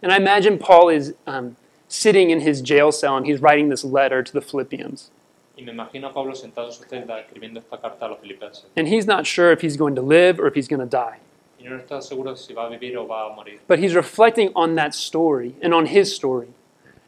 And 0.02 0.12
I 0.12 0.18
imagine 0.18 0.58
Paul 0.58 0.90
is 0.90 1.14
um, 1.28 1.56
sitting 1.88 2.30
in 2.30 2.40
his 2.40 2.62
jail 2.62 2.92
cell 2.92 3.18
and 3.18 3.26
he's 3.26 3.42
writing 3.42 3.70
this 3.70 3.84
letter 3.84 4.24
to 4.24 4.32
the 4.32 4.42
Philippians. 4.42 5.12
Y 5.58 5.64
me 5.64 5.72
imagino 5.74 6.08
a 6.08 6.14
Pablo 6.14 6.34
sentado 6.34 6.68
en 6.68 6.74
su 6.74 6.84
celda 6.86 7.20
escribiendo 7.20 7.60
esta 7.60 7.78
carta 7.80 8.06
a 8.06 8.10
los 8.10 8.20
filipenses. 8.20 8.66
And 8.78 8.88
he's 8.88 9.06
not 9.06 9.26
sure 9.26 9.52
if 9.52 9.62
he's 9.62 9.76
going 9.78 9.96
to 9.96 10.02
live 10.02 10.40
or 10.40 10.48
if 10.48 10.56
he's 10.56 10.68
going 10.70 10.80
to 10.80 10.86
die. 10.90 11.18
Y 11.62 11.70
no 11.70 11.78
está 11.78 12.02
seguro 12.02 12.36
si 12.36 12.54
va 12.54 12.66
a 12.66 12.70
vivir 12.70 12.98
o 12.98 13.06
va 13.06 13.28
a 13.28 13.36
morir. 13.36 13.60
But 13.68 13.80
he's 13.80 13.94
reflecting 13.94 14.52
on 14.56 14.76
that 14.76 14.94
story 14.94 15.54
and 15.62 15.74
on 15.74 15.86
his 15.86 16.14
story 16.14 16.48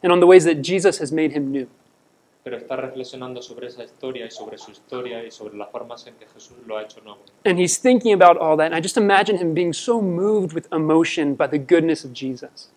and 0.02 0.12
on 0.12 0.20
the 0.20 0.26
ways 0.26 0.44
that 0.44 0.62
Jesus 0.62 1.00
has 1.00 1.10
made 1.10 1.32
him 1.32 1.50
new. 1.50 1.66
Pero 2.44 2.58
está 2.58 2.76
reflexionando 2.76 3.42
sobre 3.42 3.66
esa 3.66 3.82
historia 3.82 4.26
y 4.26 4.30
sobre 4.30 4.58
su 4.58 4.70
historia 4.70 5.24
y 5.24 5.30
sobre 5.30 5.56
las 5.56 5.70
formas 5.70 6.06
en 6.06 6.14
que 6.14 6.26
Jesús 6.26 6.58
lo 6.66 6.76
ha 6.76 6.82
hecho 6.82 7.00
nuevo. 7.02 7.18
And 7.44 7.58
he's 7.58 7.78
thinking 7.78 8.12
about 8.12 8.36
all 8.36 8.56
that. 8.56 8.66
And 8.66 8.76
I 8.76 8.80
just 8.80 8.96
imagine 8.96 9.38
him 9.38 9.54
being 9.54 9.72
so 9.72 10.00
moved 10.00 10.52
with 10.52 10.68
emotion 10.72 11.34
by 11.34 11.48
the 11.48 11.58
goodness 11.58 12.04
of 12.04 12.12
Jesus. 12.12 12.70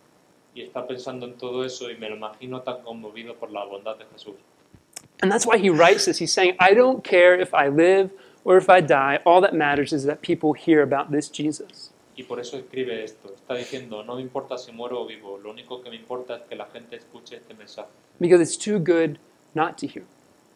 Y 0.56 0.62
está 0.62 0.88
pensando 0.88 1.28
en 1.28 1.38
todo 1.38 1.64
eso 1.64 1.92
y 1.92 1.98
me 1.98 2.10
lo 2.10 2.16
imagino 2.16 2.64
tan 2.64 2.82
conmovido 2.82 3.36
por 3.36 3.52
la 3.52 3.66
bondad 3.66 3.98
de 3.98 4.06
Jesús. 4.06 4.36
And 5.22 5.32
that's 5.32 5.46
why 5.46 5.58
he 5.58 5.70
writes 5.70 6.06
this. 6.06 6.18
He's 6.18 6.34
saying, 6.34 6.56
I 6.60 6.74
don't 6.74 7.04
care 7.04 7.40
if 7.40 7.54
I 7.54 7.68
live 7.68 8.10
or 8.48 8.56
if 8.58 8.70
I 8.70 8.80
die. 8.80 9.20
All 9.26 9.42
that 9.42 9.54
matters 9.54 9.92
is 9.92 10.06
that 10.06 10.22
people 10.22 10.54
hear 10.54 10.82
about 10.82 11.12
this 11.12 11.30
Jesus. 11.30 11.92
Y 12.16 12.24
por 12.24 12.40
eso 12.40 12.58
escribe 12.58 13.04
esto. 13.04 13.28
Está 13.36 13.56
diciendo, 13.56 14.04
no 14.04 14.16
me 14.16 14.22
importa 14.22 14.58
si 14.58 14.72
muero 14.72 15.02
o 15.02 15.06
vivo, 15.06 15.38
lo 15.38 15.52
único 15.52 15.84
que 15.84 15.90
me 15.90 15.98
importa 15.98 16.38
es 16.38 16.42
que 16.50 16.56
la 16.56 16.66
gente 16.68 16.96
escuche 16.96 17.36
este 17.36 17.54
mensaje, 17.54 17.90
Because 18.20 18.42
it's 18.42 18.58
too 18.58 18.80
good 18.80 19.20
not 19.54 19.78
to 19.78 19.86
hear. 19.86 20.06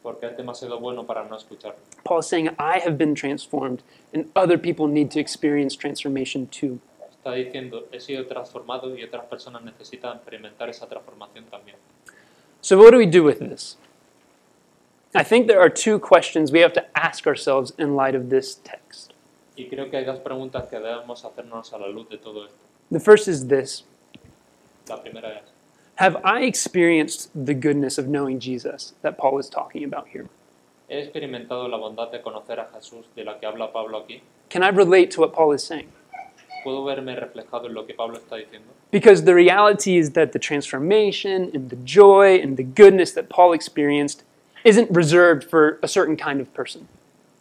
porque 0.01 0.25
es 0.25 0.35
demasiado 0.37 0.79
bueno 0.79 1.05
para 1.05 1.23
no 1.25 1.35
escucharlo. 1.35 1.77
Paul's 2.03 2.27
saying, 2.27 2.47
I 2.57 2.79
have 2.79 2.97
been 2.97 3.13
transformed, 3.13 3.83
and 4.13 4.25
other 4.35 4.57
people 4.57 4.87
need 4.87 5.11
to 5.11 5.19
experience 5.19 5.75
transformation 5.77 6.47
too. 6.47 6.79
Está 7.11 7.33
diciendo, 7.33 7.87
he 7.91 7.99
sido 7.99 8.25
transformado 8.25 8.95
y 8.97 9.03
otras 9.03 9.25
personas 9.25 9.61
necesitan 9.63 10.15
experimentar 10.17 10.69
esa 10.69 10.87
transformación 10.87 11.45
también. 11.51 11.75
So, 12.61 12.79
what 12.79 12.91
do 12.93 12.97
we 12.97 13.05
do 13.05 13.23
with 13.23 13.37
this? 13.37 13.77
I 15.13 15.23
think 15.23 15.47
there 15.47 15.59
are 15.59 15.69
two 15.69 15.99
questions 15.99 16.51
we 16.51 16.61
have 16.61 16.73
to 16.73 16.85
ask 16.97 17.27
ourselves 17.27 17.73
in 17.77 17.95
light 17.95 18.15
of 18.15 18.29
this 18.29 18.55
text. 18.55 19.13
Y 19.57 19.65
creo 19.69 19.89
que 19.89 19.99
hay 19.99 20.05
dos 20.05 20.19
preguntas 20.19 20.69
que 20.69 20.79
debemos 20.79 21.23
hacernos 21.25 21.73
a 21.73 21.77
la 21.77 21.87
luz 21.87 22.07
de 22.09 22.17
todo 22.17 22.45
esto. 22.45 22.57
The 22.89 22.99
first 22.99 23.27
is 23.27 23.47
this 23.47 23.83
La 24.87 25.01
primera 25.01 25.37
es, 25.37 25.43
Have 25.95 26.17
I 26.23 26.43
experienced 26.43 27.29
the 27.35 27.53
goodness 27.53 27.97
of 27.97 28.07
knowing 28.07 28.39
Jesus 28.39 28.93
that 29.01 29.17
Paul 29.17 29.37
is 29.39 29.49
talking 29.49 29.83
about 29.83 30.07
here? 30.07 30.29
¿he 30.91 30.99
experimentado 30.99 31.69
la 31.69 31.77
bondad 31.77 32.11
de 32.11 32.21
conocer 32.21 32.59
a 32.59 32.69
Jesús 32.73 33.05
de 33.15 33.23
la 33.23 33.39
que 33.39 33.47
habla 33.47 33.71
Pablo 33.71 33.97
aquí? 33.97 34.21
Can 34.49 34.61
I 34.61 34.69
relate 34.69 35.09
to 35.11 35.21
what 35.21 35.33
Paul 35.33 35.53
is 35.53 35.63
saying? 35.63 35.87
¿Puedo 36.63 36.83
verme 36.83 37.15
reflejado 37.15 37.67
en 37.67 37.73
lo 37.73 37.85
que 37.85 37.93
Pablo 37.93 38.17
está 38.17 38.35
diciendo? 38.35 38.67
Because 38.91 39.23
the 39.23 39.33
reality 39.33 39.97
is 39.97 40.11
that 40.11 40.33
the 40.33 40.39
transformation 40.39 41.49
and 41.53 41.69
the 41.69 41.77
joy 41.85 42.39
and 42.41 42.57
the 42.57 42.63
goodness 42.63 43.13
that 43.13 43.29
Paul 43.29 43.53
experienced 43.53 44.23
isn't 44.63 44.89
reserved 44.91 45.43
for 45.49 45.79
a 45.81 45.87
certain 45.87 46.15
kind 46.15 46.41
of 46.41 46.53
person. 46.53 46.87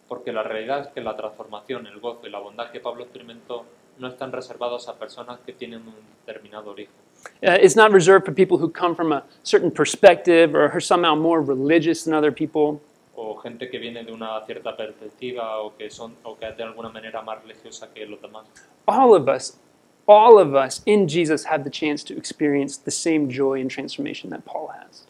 Porque 0.08 0.32
la 0.32 0.42
realidad 0.42 0.80
es 0.80 0.88
que 0.88 1.00
la 1.00 1.16
transformación, 1.16 1.86
el 1.86 2.00
gozo 2.00 2.26
y 2.26 2.30
la 2.30 2.40
bondad 2.40 2.72
que 2.72 2.80
Pablo 2.80 3.04
experimentó 3.04 3.64
no 3.98 4.08
están 4.08 4.32
reservados 4.32 4.88
a 4.88 4.94
personas 4.94 5.38
que 5.44 5.52
tienen 5.52 5.82
un 5.82 5.94
determinado 6.26 6.70
origen. 6.70 6.94
Uh, 7.42 7.58
it's 7.60 7.76
not 7.76 7.92
reserved 7.92 8.24
for 8.24 8.32
people 8.32 8.56
who 8.56 8.68
come 8.68 8.94
from 8.94 9.12
a 9.12 9.22
certain 9.42 9.70
perspective 9.70 10.54
or 10.54 10.70
are 10.70 10.80
somehow 10.80 11.14
more 11.14 11.42
religious 11.42 12.04
than 12.04 12.14
other 12.14 12.32
people. 12.32 12.80
o 13.20 13.34
gente 13.36 13.68
que 13.68 13.78
viene 13.78 14.02
de 14.02 14.12
una 14.12 14.42
cierta 14.46 14.74
perspectiva 14.76 15.58
o 15.60 15.76
que 15.76 15.90
son 15.90 16.14
o 16.24 16.36
que 16.36 16.50
de 16.52 16.62
alguna 16.62 16.88
manera 16.88 17.22
más 17.22 17.42
religiosa 17.42 17.88
que 17.92 18.06
los 18.06 18.20
demás. 18.20 18.46
All 18.86 19.14
of 19.14 19.28
us, 19.28 19.58
all 20.06 20.38
of 20.38 20.54
us 20.54 20.82
in 20.86 21.06
Jesus 21.06 21.44
have 21.44 21.62
the 21.64 21.70
chance 21.70 22.02
to 22.04 22.16
experience 22.16 22.78
the 22.78 22.90
same 22.90 23.28
joy 23.28 23.60
and 23.60 23.70
transformation 23.70 24.30
that 24.30 24.44
Paul 24.44 24.68
has. 24.68 25.06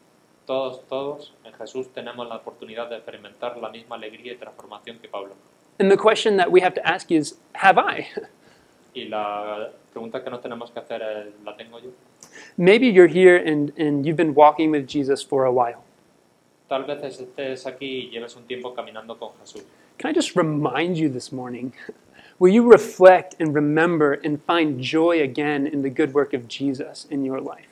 Todos, 0.46 0.80
todos 0.88 1.32
Jesús 1.60 1.92
tenemos 1.92 2.26
la 2.28 2.36
oportunidad 2.36 2.88
de 2.88 2.96
experimentar 2.96 3.56
la 3.58 3.68
misma 3.68 3.96
alegría 3.96 4.32
y 4.32 4.36
transformación 4.36 4.98
que 4.98 5.08
Pablo. 5.08 5.34
And 5.78 5.90
the 5.90 5.96
question 5.96 6.36
that 6.36 6.50
we 6.50 6.60
have 6.60 6.74
to 6.74 6.86
ask 6.86 7.10
is 7.10 7.38
Have 7.54 7.78
I? 7.78 8.06
Y 8.92 9.04
la 9.04 9.70
pregunta 9.92 10.24
que 10.24 10.30
nos 10.30 10.40
tenemos 10.40 10.70
que 10.72 10.80
hacer 10.80 11.00
es, 11.00 11.44
¿la 11.44 11.56
tengo 11.56 11.78
yo? 11.78 11.90
Maybe 12.56 12.88
you're 12.88 13.06
here 13.08 13.36
and, 13.36 13.72
and 13.78 14.04
you've 14.04 14.16
been 14.16 14.34
walking 14.34 14.72
with 14.72 14.86
Jesus 14.88 15.22
for 15.22 15.44
a 15.44 15.52
while. 15.52 15.84
Tal 16.68 16.84
vez 16.84 17.02
estés 17.02 17.66
aquí 17.66 18.08
y 18.08 18.10
lleves 18.10 18.34
un 18.36 18.46
tiempo 18.46 18.74
caminando 18.74 19.16
con 19.16 19.30
Jesús. 19.40 19.64
Can 19.98 20.10
I 20.10 20.14
just 20.14 20.34
remind 20.34 20.96
you 20.96 21.08
this 21.08 21.30
morning? 21.30 21.72
Will 22.40 22.52
you 22.52 22.68
reflect 22.68 23.36
and 23.38 23.54
remember 23.54 24.14
and 24.24 24.42
find 24.42 24.80
joy 24.80 25.20
again 25.20 25.66
in 25.66 25.82
the 25.82 25.90
good 25.90 26.14
work 26.14 26.32
of 26.32 26.48
Jesus 26.48 27.06
in 27.10 27.24
your 27.24 27.40
life? 27.40 27.68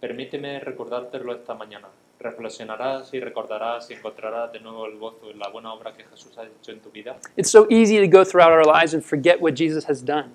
Permíteme 0.00 0.60
recordártelo 0.60 1.32
esta 1.34 1.54
mañana. 1.54 1.88
Reflexionarás 2.20 3.14
y 3.14 3.20
recordarás 3.20 3.90
y 3.90 3.94
encontrarás 3.94 4.52
de 4.52 4.60
nuevo 4.60 4.84
el 4.86 4.98
gozo 4.98 5.30
en 5.30 5.38
la 5.38 5.48
buena 5.48 5.72
obra 5.72 5.94
que 5.94 6.04
Jesús 6.04 6.36
ha 6.36 6.44
hecho 6.44 6.70
en 6.70 6.80
tu 6.80 6.90
vida. 6.90 7.16
It's 7.36 7.50
so 7.50 7.66
easy 7.70 7.98
to 7.98 8.06
go 8.06 8.24
throughout 8.24 8.52
our 8.52 8.64
lives 8.64 8.92
and 8.92 9.02
forget 9.02 9.40
what 9.40 9.54
Jesus 9.54 9.88
has 9.88 10.02
done. 10.04 10.30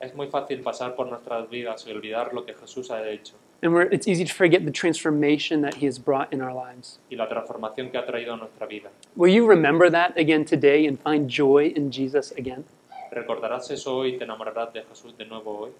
Es 0.00 0.14
muy 0.14 0.28
fácil 0.28 0.62
pasar 0.62 0.96
por 0.96 1.06
nuestras 1.08 1.50
vidas 1.50 1.84
y 1.86 1.90
olvidar 1.92 2.32
lo 2.32 2.46
que 2.46 2.54
Jesús 2.54 2.90
ha 2.90 3.06
hecho 3.06 3.34
And 3.60 3.74
we're, 3.74 3.82
it's 3.90 4.06
easy 4.06 4.24
to 4.24 4.32
forget 4.32 4.64
the 4.64 4.70
transformation 4.70 5.62
that 5.62 5.74
he 5.74 5.86
has 5.86 5.98
brought 5.98 6.32
in 6.32 6.40
our 6.40 6.54
lives. 6.54 7.00
y 7.10 7.16
la 7.16 7.28
transformación 7.28 7.90
que 7.90 7.98
ha 7.98 8.06
traído 8.06 8.32
a 8.32 8.36
nuestra 8.36 8.66
vida. 8.66 8.88
Will 9.16 9.34
you 9.34 9.44
remember 9.46 9.90
that 9.90 10.16
again 10.16 10.44
today 10.44 10.86
and 10.86 10.98
find 10.98 11.28
joy 11.28 11.72
in 11.74 11.90
Jesus 11.90 12.30
again? 12.38 12.64
Recordarás 13.12 13.70
eso 13.70 13.96
hoy 13.98 14.14
y 14.14 14.18
te 14.18 14.24
enamorarás 14.24 14.72
de 14.72 14.84
Jesús 14.84 15.16
de 15.18 15.26
nuevo 15.26 15.58
hoy. 15.58 15.70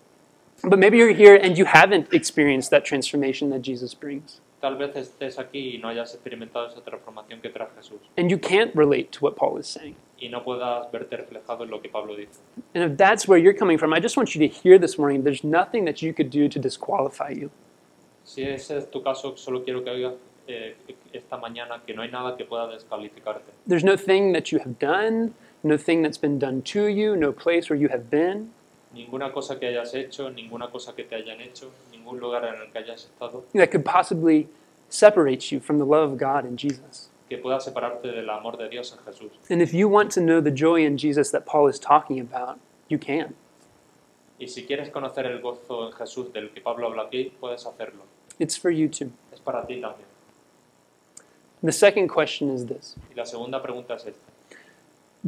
But 0.64 0.80
maybe 0.80 0.98
you're 0.98 1.14
here 1.14 1.36
and 1.36 1.56
you 1.56 1.66
haven't 1.66 2.12
experienced 2.12 2.70
that 2.70 2.84
transformation 2.84 3.50
that 3.50 3.62
Jesus 3.62 3.94
brings. 3.94 4.40
Tal 4.60 4.76
vez 4.76 4.96
estés 4.96 5.38
aquí 5.38 5.76
y 5.76 5.78
no 5.78 5.88
hayas 5.88 6.12
experimentado 6.14 6.66
esa 6.66 6.80
transformación 6.82 7.40
que 7.40 7.48
trae 7.48 7.68
Jesús 7.76 8.00
And 8.16 8.28
you 8.28 8.38
can't 8.38 8.74
relate 8.74 9.10
to 9.12 9.20
what 9.20 9.36
Paul 9.36 9.58
is 9.58 9.66
saying. 9.68 9.94
y 10.20 10.28
no 10.28 10.42
puedas 10.42 10.90
verte 10.90 11.16
reflejado 11.16 11.62
en 11.64 11.70
lo 11.70 11.80
que 11.80 11.88
Pablo 11.88 12.16
dice. 12.16 12.40
And 12.74 12.82
if 12.90 12.96
that's 12.96 13.28
where 13.28 13.38
you're 13.38 13.56
coming 13.56 13.78
from, 13.78 13.92
I 13.92 14.00
just 14.00 14.16
want 14.16 14.34
you 14.34 14.40
to 14.40 14.52
hear 14.52 14.78
this 14.78 14.98
morning 14.98 15.22
there's 15.22 15.44
nothing 15.44 15.84
that 15.84 16.02
you 16.02 16.12
could 16.12 16.30
do 16.30 16.48
to 16.48 16.58
disqualify 16.58 17.30
you. 17.30 17.50
Si 18.24 18.42
ese 18.42 18.72
es 18.76 18.90
tu 18.90 19.00
caso, 19.02 19.36
solo 19.36 19.62
quiero 19.64 19.82
que 19.84 19.90
oigas 19.90 20.14
eh, 20.48 20.74
esta 21.12 21.36
mañana 21.38 21.80
que 21.86 21.94
no 21.94 22.02
hay 22.02 22.10
nada 22.10 22.36
que 22.36 22.44
pueda 22.44 22.66
descalificarte. 22.68 23.52
There's 23.66 23.84
no 23.84 23.96
thing 23.96 24.32
that 24.32 24.50
you 24.50 24.58
have 24.58 24.78
done, 24.80 25.34
no 25.62 25.76
thing 25.78 26.02
that's 26.02 26.18
been 26.20 26.38
done 26.38 26.62
to 26.62 26.88
you, 26.88 27.14
no 27.16 27.32
place 27.32 27.70
where 27.70 27.78
you 27.78 27.88
have 27.90 28.10
been 28.10 28.50
Ninguna 28.92 29.32
cosa 29.32 29.58
que 29.58 29.66
hayas 29.66 29.94
hecho, 29.94 30.30
ninguna 30.30 30.70
cosa 30.70 30.94
que 30.94 31.04
te 31.04 31.16
hayan 31.16 31.40
hecho, 31.40 31.70
ningún 31.90 32.18
lugar 32.18 32.44
en 32.44 32.54
el 32.62 32.72
que 32.72 32.78
hayas 32.78 33.04
estado 33.04 33.44
that 33.54 33.70
could 33.70 33.84
possibly 33.84 34.48
separate 34.88 35.52
you 35.52 35.60
from 35.60 35.78
the 35.78 35.84
love 35.84 36.12
of 36.12 36.18
God 36.18 36.46
in 36.46 36.56
Jesus. 36.56 37.10
que 37.28 37.36
pueda 37.36 37.60
separarte 37.60 38.08
del 38.08 38.28
amor 38.30 38.56
de 38.56 38.68
Dios 38.68 38.92
en 38.96 39.04
Jesús. 39.04 39.30
And 39.50 39.60
if 39.60 39.74
you 39.74 39.88
want 39.88 40.10
to 40.12 40.20
know 40.20 40.40
the 40.40 40.50
joy 40.50 40.84
in 40.84 40.96
Jesus 40.96 41.30
that 41.30 41.44
Paul 41.44 41.68
is 41.68 41.78
talking 41.78 42.18
about, 42.18 42.58
you 42.88 42.98
can. 42.98 43.34
Y 44.40 44.46
si 44.46 44.64
quieres 44.64 44.90
conocer 44.90 45.26
el 45.26 45.40
gozo 45.40 45.88
en 45.88 45.92
Jesús 45.92 46.32
del 46.32 46.50
que 46.50 46.60
Pablo 46.60 46.86
habla 46.86 47.02
aquí, 47.02 47.32
puedes 47.40 47.66
hacerlo. 47.66 48.04
It's 48.38 48.56
for 48.56 48.70
you 48.70 48.88
too. 48.88 49.10
Es 49.32 49.40
para 49.40 49.66
ti 49.66 49.80
también. 49.80 50.06
The 51.62 51.72
second 51.72 52.08
question 52.08 52.50
is 52.50 52.66
this 52.66 52.96
Y 53.10 53.14
la 53.16 53.24
segunda 53.26 53.60
pregunta 53.60 53.94
es 53.96 54.06
esta. 54.06 54.32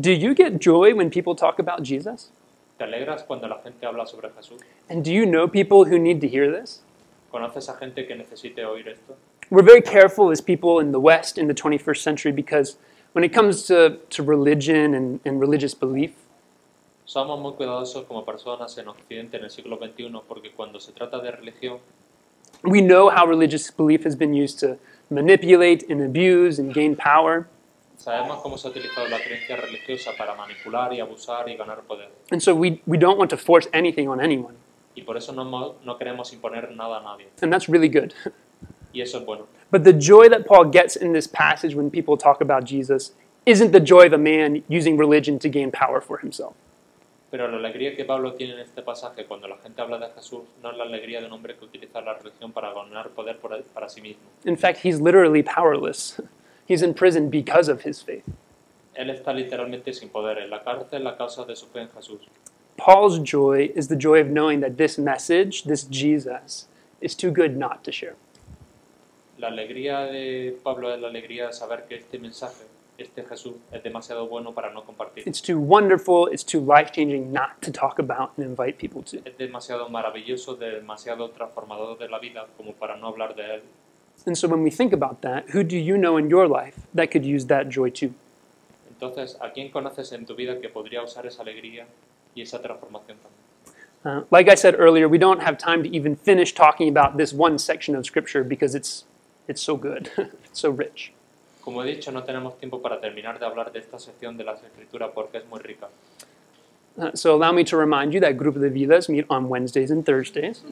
Do 0.01 0.13
you 0.13 0.35
get 0.35 0.61
joy 0.61 0.95
when 0.95 1.11
people 1.11 1.35
talk 1.35 1.59
about 1.59 1.83
Jesus? 1.83 2.31
¿Te 2.81 2.85
alegras 2.85 3.25
cuando 3.25 3.47
la 3.47 3.59
gente 3.59 3.85
habla 3.85 4.07
sobre 4.07 4.31
Jesús? 4.31 4.59
And 4.89 5.05
do 5.05 5.13
you 5.13 5.27
know 5.27 5.47
people 5.47 5.85
who 5.85 5.99
need 5.99 6.23
to 6.23 6.27
hear 6.27 6.51
this? 6.51 6.81
¿Conoces 7.31 7.69
a 7.69 7.77
gente 7.77 8.07
que 8.07 8.15
necesite 8.17 8.65
oír 8.65 8.89
esto? 8.89 9.19
We're 9.51 9.63
very 9.63 9.83
careful 9.83 10.31
as 10.31 10.41
people 10.41 10.81
in 10.81 10.91
the 10.91 10.99
West 10.99 11.37
in 11.37 11.47
the 11.47 11.53
21st 11.53 11.99
century 11.99 12.33
because 12.33 12.79
when 13.13 13.23
it 13.23 13.35
comes 13.35 13.67
to, 13.67 13.99
to 14.09 14.23
religion 14.23 14.95
and, 14.95 15.21
and 15.27 15.39
religious 15.39 15.75
belief, 15.75 16.13
Somos 17.05 17.39
muy 17.39 17.53
cuidadosos 17.53 18.07
como 18.07 18.25
personas 18.25 18.79
en 18.79 18.89
Occidente 18.89 19.37
en 19.37 19.45
el 19.45 19.51
siglo 19.51 19.77
XXI 19.77 20.23
porque 20.27 20.51
cuando 20.57 20.81
se 20.81 20.93
trata 20.93 21.21
de 21.21 21.33
religión, 21.33 21.81
we 22.65 22.81
know 22.81 23.11
how 23.11 23.27
religious 23.27 23.71
belief 23.71 24.05
has 24.05 24.17
been 24.17 24.33
used 24.33 24.59
to 24.59 24.79
manipulate 25.11 25.85
and 25.91 26.01
abuse 26.01 26.59
and 26.59 26.73
gain 26.73 26.97
power. 26.97 27.47
Sabemos 28.03 28.39
uh, 28.39 28.43
cómo 28.43 28.57
se 28.59 28.69
ha 28.69 28.71
utilizado 28.71 29.07
la 29.09 29.19
creencia 29.19 29.57
religiosa 29.57 30.13
para 30.17 30.35
manipular 30.35 30.93
y 30.93 31.01
abusar 31.01 31.49
y 31.49 31.57
ganar 31.57 31.81
poder. 31.83 32.09
And 32.31 32.41
so 32.41 32.55
we, 32.55 32.81
we 32.87 32.97
don't 32.99 33.19
want 33.19 33.31
to 33.31 33.37
force 33.37 33.69
anything 33.73 34.09
on 34.09 34.21
anyone. 34.21 34.55
Y 34.95 35.03
por 35.03 35.17
eso 35.17 35.33
no, 35.33 35.75
no 35.85 35.99
queremos 35.99 36.33
imponer 36.33 36.71
nada 36.73 36.99
a 36.99 37.03
nadie. 37.03 37.29
And 37.43 37.53
that's 37.53 37.69
really 37.69 37.89
good. 37.89 38.13
Y 38.93 39.01
eso 39.03 39.19
es 39.19 39.25
bueno. 39.25 39.47
But 39.71 39.85
the 39.85 39.93
joy 39.93 40.29
that 40.31 40.47
Paul 40.47 40.65
gets 40.71 40.97
in 40.97 41.13
this 41.13 41.29
passage 41.29 41.75
when 41.77 41.91
people 41.91 42.17
talk 42.17 42.41
about 42.41 42.65
Jesus 42.65 43.13
isn't 43.47 43.71
the 43.71 43.81
joy 43.81 44.07
of 44.07 44.13
a 44.13 44.19
man 44.19 44.65
using 44.69 44.97
religion 44.99 45.39
to 45.39 45.49
gain 45.49 45.71
power 45.71 46.01
for 46.01 46.19
himself. 46.19 46.55
Pero 47.31 47.47
la 47.47 47.59
alegría 47.59 47.95
que 47.95 48.05
Pablo 48.05 48.35
tiene 48.35 48.55
en 48.55 48.59
este 48.59 48.83
pasaje 48.83 49.25
cuando 49.27 49.47
la 49.47 49.57
gente 49.59 49.81
habla 49.81 49.99
de 49.99 50.09
Jesús 50.17 50.41
no 50.61 50.73
es 50.73 50.77
la 50.77 50.83
alegría 50.83 51.21
de 51.21 51.27
un 51.27 51.33
hombre 51.35 51.55
que 51.57 51.65
utiliza 51.65 52.01
la 52.01 52.15
religión 52.15 52.51
para 52.51 52.73
ganar 52.73 53.11
poder 53.11 53.39
por- 53.39 53.63
para 53.73 53.89
sí 53.89 54.01
mismo. 54.01 54.23
In 54.45 54.57
fact, 54.57 54.85
he's 54.85 55.01
literally 55.01 55.45
powerless. 55.45 56.21
He's 56.71 56.83
in 56.83 56.95
prison 56.95 57.31
because 57.31 57.69
of 57.69 57.83
his 57.83 58.01
faith. 58.01 58.23
Él 58.95 59.11
está 59.11 59.35
literalmente 59.35 59.93
sin 59.93 60.09
poder 60.09 60.39
en 60.39 60.51
la 60.51 60.63
cárcel 60.63 61.05
a 61.09 61.17
causa 61.17 61.45
de 61.45 61.57
su 61.57 61.67
fe 61.67 61.81
en 61.81 61.89
Jesús. 61.89 62.21
Paul's 62.77 63.19
joy 63.19 63.73
is 63.75 63.89
the 63.89 63.97
joy 63.97 64.21
of 64.21 64.29
knowing 64.29 64.61
that 64.61 64.77
this 64.77 64.97
message, 64.97 65.65
this 65.65 65.83
Jesus, 65.91 66.69
is 67.01 67.17
too 67.17 67.33
good 67.33 67.57
not 67.57 67.83
to 67.83 67.91
share. 67.91 68.15
La 69.39 69.49
alegría 69.49 70.07
de 70.13 70.57
Pablo 70.63 70.95
es 70.95 71.01
la 71.01 71.09
alegría 71.09 71.49
de 71.49 71.53
saber 71.53 71.89
que 71.89 71.97
este 71.97 72.21
mensaje, 72.21 72.63
este 72.99 73.25
Jesús, 73.25 73.55
es 73.73 73.83
demasiado 73.83 74.29
bueno 74.29 74.53
para 74.53 74.73
no 74.73 74.85
compartir. 74.85 75.27
It's 75.27 75.43
too 75.43 75.59
wonderful, 75.59 76.29
it's 76.29 76.45
too 76.45 76.61
life 76.61 76.93
changing 76.93 77.33
not 77.33 77.61
to 77.63 77.73
talk 77.73 77.99
about 77.99 78.39
and 78.39 78.47
invite 78.47 78.79
people 78.79 79.03
to. 79.11 79.29
Es 79.29 79.37
demasiado 79.37 79.89
maravilloso, 79.89 80.55
demasiado 80.55 81.31
transformador 81.31 81.99
de 81.99 82.09
la 82.09 82.21
vida 82.21 82.47
como 82.57 82.75
para 82.75 82.97
no 82.97 83.09
hablar 83.09 83.35
de 83.35 83.57
él. 83.57 83.63
And 84.27 84.37
so 84.37 84.49
when 84.49 84.63
we 84.63 84.71
think 84.71 84.93
about 84.93 85.23
that, 85.23 85.51
who 85.51 85.63
do 85.63 85.77
you 85.77 85.97
know 85.97 86.17
in 86.17 86.29
your 86.29 86.47
life 86.47 86.87
that 86.95 87.11
could 87.11 87.25
use 87.25 87.47
that 87.47 87.69
joy 87.69 87.91
too? 87.91 88.15
Entonces, 88.91 89.37
¿a 89.41 89.51
quién 89.51 89.71
conoces 89.71 90.13
en 90.13 90.27
tu 90.27 90.35
vida 90.35 90.61
que 90.61 90.69
podría 90.69 91.03
usar 91.03 91.25
esa 91.27 91.43
alegría 91.43 91.87
y 92.35 92.43
esa 92.43 92.61
transformación 92.61 93.17
también? 93.19 93.41
Uh, 94.03 94.25
like 94.31 94.49
I 94.49 94.55
said 94.55 94.77
earlier, 94.79 95.09
we 95.09 95.19
don't 95.19 95.43
have 95.43 95.59
time 95.59 95.83
to 95.83 95.95
even 95.95 96.17
finish 96.17 96.55
talking 96.55 96.89
about 96.89 97.17
this 97.17 97.33
one 97.33 97.59
section 97.59 97.95
of 97.95 98.07
Scripture 98.07 98.43
because 98.43 98.75
it's, 98.75 99.05
it's 99.47 99.61
so 99.61 99.77
good, 99.77 100.11
it's 100.45 100.61
so 100.61 100.71
rich. 100.71 101.13
Como 101.63 101.83
he 101.83 101.95
dicho, 101.95 102.11
no 102.11 102.23
tenemos 102.23 102.59
tiempo 102.59 102.79
para 102.79 102.99
terminar 103.01 103.39
de 103.39 103.45
hablar 103.45 103.73
de 103.73 103.81
esta 103.81 103.99
sección 103.99 104.37
de 104.37 104.45
las 104.45 104.63
Escrituras 104.63 105.11
porque 105.15 105.37
es 105.37 105.45
muy 105.51 105.61
rica. 105.61 105.89
Uh, 106.97 107.11
so 107.15 107.35
allow 107.35 107.53
me 107.53 107.63
to 107.65 107.77
remind 107.77 108.13
you 108.13 108.21
that 108.21 108.37
Grupos 108.37 108.61
de 108.63 108.71
Vida 108.71 109.01
meet 109.09 109.25
on 109.31 109.49
Wednesdays 109.49 109.91
and 109.91 110.05
Thursdays, 110.05 110.63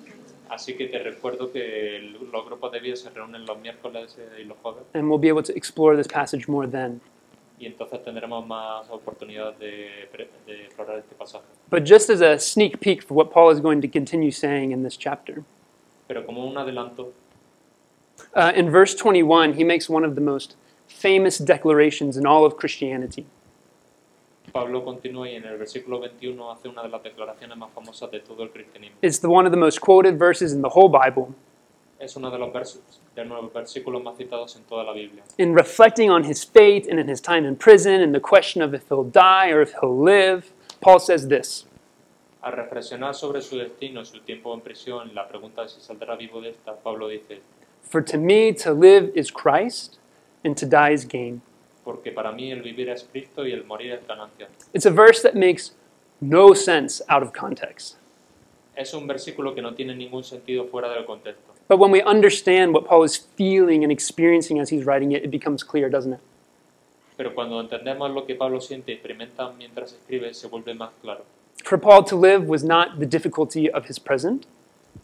Así 0.49 0.77
que 0.77 0.87
te 0.89 0.99
recuerdo 0.99 1.53
que 1.53 2.15
los 2.33 2.45
grupos 2.45 2.73
de 2.73 2.81
vida 2.81 2.97
se 2.97 3.11
reúnen 3.11 3.45
los 3.45 3.59
miércoles 3.59 4.17
eh, 4.19 4.43
y 4.43 4.45
los 4.45 4.57
jueves 4.59 4.85
and 4.95 5.09
we'll 5.09 5.21
be 5.21 5.29
able 5.29 5.43
to 5.43 5.55
explore 5.55 5.97
this 5.97 6.09
passage 6.09 6.49
more 6.49 6.67
then. 6.67 7.01
y 7.59 7.67
entonces 7.67 8.03
tendremos 8.05 8.47
más 8.47 8.89
oportunidad 8.91 9.55
de, 9.59 10.09
de 10.47 10.65
explorar 10.65 10.99
este 10.99 11.15
pasaje. 11.15 11.45
But 11.71 11.85
just 11.85 12.09
as 12.09 12.21
a 12.21 12.39
sneak 12.39 12.81
peek 12.81 13.03
for 13.03 13.15
what 13.15 13.31
Paul 13.33 13.51
is 13.51 13.61
going 13.61 13.81
to 13.81 13.89
continue 13.89 14.31
saying 14.31 14.71
in 14.71 14.85
this 14.85 14.97
chapter, 14.97 15.43
Pero 16.07 16.25
como 16.25 16.47
un 16.47 16.57
adelanto, 16.57 17.13
uh, 18.35 18.53
in 18.55 18.71
verse 18.71 18.95
21, 18.95 19.55
he 19.55 19.65
makes 19.65 19.91
one 19.91 20.05
of 20.05 20.15
the 20.15 20.21
most 20.21 20.57
famous 20.87 21.39
declarations 21.39 22.17
in 22.17 22.27
all 22.27 22.45
of 22.45 22.57
Christianity. 22.57 23.27
Pablo 24.53 24.85
continúa 24.85 25.29
y 25.29 25.37
en 25.37 25.45
el 25.45 25.59
versículo 25.59 26.01
21 26.01 26.51
hace 26.51 26.69
una 26.69 26.83
de 26.83 26.89
las 26.89 27.03
declaraciones 27.03 27.57
más 27.57 27.71
famosas 27.73 28.11
de 28.11 28.21
todo 28.21 28.43
el 28.43 28.51
cristianismo. 28.51 28.97
It's 29.03 29.21
the 29.21 29.29
one 29.29 29.47
of 29.47 29.53
the 29.53 29.59
most 29.59 29.81
quoted 29.81 30.19
verses 30.19 30.53
in 30.53 30.63
the 30.63 30.71
whole 30.75 30.89
Bible. 30.89 31.35
Es 31.99 32.17
uno 32.17 32.31
de 32.31 32.39
los, 32.39 32.53
versos, 32.53 32.81
de 33.15 33.25
los 33.25 33.53
versículos 33.53 34.03
más 34.03 34.17
citados 34.17 34.55
en 34.57 34.63
toda 34.65 34.85
la 34.85 34.93
Biblia. 34.93 35.25
In 35.37 35.55
reflecting 35.55 36.11
on 36.11 36.25
his 36.25 36.45
fate 36.45 36.87
and 36.89 37.01
in 37.01 37.09
his 37.09 37.21
time 37.21 37.45
in 37.45 37.57
prison 37.57 38.01
and 38.01 38.15
the 38.15 38.21
question 38.21 38.63
of 38.63 38.73
if 38.73 38.89
he'll 38.89 39.11
die 39.11 39.51
or 39.51 39.61
if 39.61 39.75
he'll 39.81 39.99
live, 39.99 40.53
Paul 40.81 41.01
says 41.01 41.29
this 41.29 41.67
Al 42.41 42.53
reflexionar 42.53 43.15
sobre 43.15 43.43
su 43.43 43.59
destino 43.59 44.05
su 44.05 44.21
tiempo 44.21 44.55
en 44.55 44.61
prisión, 44.61 45.13
la 45.13 45.27
pregunta 45.27 45.63
de 45.63 45.69
si 45.69 45.81
saldrá 45.81 46.17
vivo 46.17 46.41
de 46.41 46.51
esta, 46.51 46.77
Pablo 46.77 47.09
dice, 47.09 47.41
For 47.83 48.01
to 48.01 48.17
me 48.17 48.53
to 48.53 48.73
live 48.73 49.11
is 49.15 49.31
Christ, 49.33 49.99
and 50.45 50.57
to 50.57 50.67
die 50.67 50.91
is 50.91 51.05
gain. 51.05 51.43
Porque 51.89 52.13
para 52.13 52.33
mí 52.33 52.53
el 52.53 52.61
vivir 52.61 52.91
es 52.91 53.09
Cristo 53.11 53.47
y 53.47 53.53
el 53.53 53.65
morir 53.65 53.93
es 53.93 54.07
ganancia. 54.07 54.47
It's 54.75 54.85
a 54.85 54.91
verse 54.91 55.23
that 55.23 55.35
makes 55.35 55.73
no 56.21 56.53
sense 56.53 57.03
out 57.09 57.23
of 57.23 57.33
context. 57.33 57.97
Es 58.77 58.93
un 58.93 59.07
versículo 59.07 59.55
que 59.55 59.63
no 59.63 59.73
tiene 59.73 59.95
ningún 59.95 60.23
sentido 60.23 60.67
fuera 60.67 60.91
del 60.91 61.07
contexto. 61.07 61.55
But 61.67 61.79
when 61.79 61.91
we 61.91 62.03
understand 62.03 62.75
what 62.75 62.85
Paul 62.85 63.05
is 63.05 63.17
feeling 63.17 63.85
and 63.85 63.91
experiencing 63.91 64.61
as 64.61 64.69
he's 64.69 64.85
writing 64.85 65.13
it, 65.13 65.25
it 65.25 65.31
becomes 65.31 65.65
clear, 65.65 65.89
doesn't 65.89 66.13
it? 66.13 66.21
Pero 67.17 67.35
cuando 67.35 67.59
entendemos 67.59 68.13
lo 68.13 68.27
que 68.27 68.35
Pablo 68.35 68.61
siente 68.61 68.93
y 68.93 68.97
experimenta 68.97 69.51
mientras 69.57 69.95
escribe, 69.95 70.35
se 70.35 70.47
vuelve 70.47 70.75
más 70.75 70.91
claro. 71.01 71.25
For 71.65 71.79
Paul 71.79 72.05
to 72.05 72.17
live 72.17 72.47
was 72.47 72.63
not 72.63 72.99
the 73.01 73.07
difficulty 73.07 73.71
of 73.71 73.89
his 73.89 73.99
present. 73.99 74.47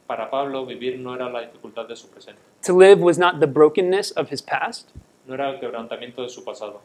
Para 0.06 0.28
Pablo, 0.28 0.66
vivir 0.66 0.98
no 0.98 1.14
era 1.14 1.30
la 1.30 1.40
dificultad 1.40 1.88
de 1.88 1.96
su 1.96 2.08
presente, 2.08 2.42
To 2.66 2.76
live 2.76 3.00
was 3.00 3.16
not 3.16 3.40
the 3.40 3.46
brokenness 3.46 4.10
of 4.18 4.30
his 4.30 4.42
past. 4.42 4.90
No 5.26 5.34
era 5.34 5.50
el 5.50 5.60
quebrantamiento 5.60 6.22
de 6.22 6.28
su 6.28 6.44
pasado, 6.44 6.80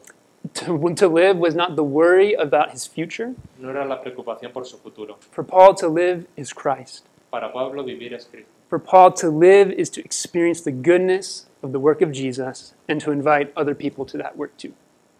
To, 0.54 0.94
to 0.94 1.08
live 1.08 1.36
was 1.38 1.54
not 1.54 1.76
the 1.76 1.84
worry 1.84 2.34
about 2.34 2.70
his 2.72 2.86
future. 2.86 3.34
no 3.58 3.68
era 3.70 3.84
la 3.84 4.00
preocupación 4.00 4.52
por 4.52 4.64
su 4.64 4.78
futuro. 4.78 5.18
For 5.30 5.44
Paul 5.44 5.74
to 5.76 5.88
live 5.88 6.26
is 6.36 6.52
Christ. 6.52 7.04
Para 7.30 7.52
Pablo, 7.52 7.84
vivir 7.84 8.14
es 8.14 8.24
Cristo. 8.24 8.48
For 8.68 8.78
Paul 8.78 9.12
to 9.14 9.28
live 9.30 9.70
is 9.70 9.90
to 9.90 10.00
experience 10.00 10.62
the 10.62 10.72
goodness 10.72 11.46
of 11.62 11.72
the 11.72 11.78
work 11.78 12.00
of 12.00 12.10
Jesus 12.12 12.72
and 12.88 13.00
to 13.02 13.12
invite 13.12 13.52
other 13.54 13.74
people 13.74 14.04
to 14.06 14.16
that 14.18 14.36
work 14.36 14.56
too. 14.56 14.72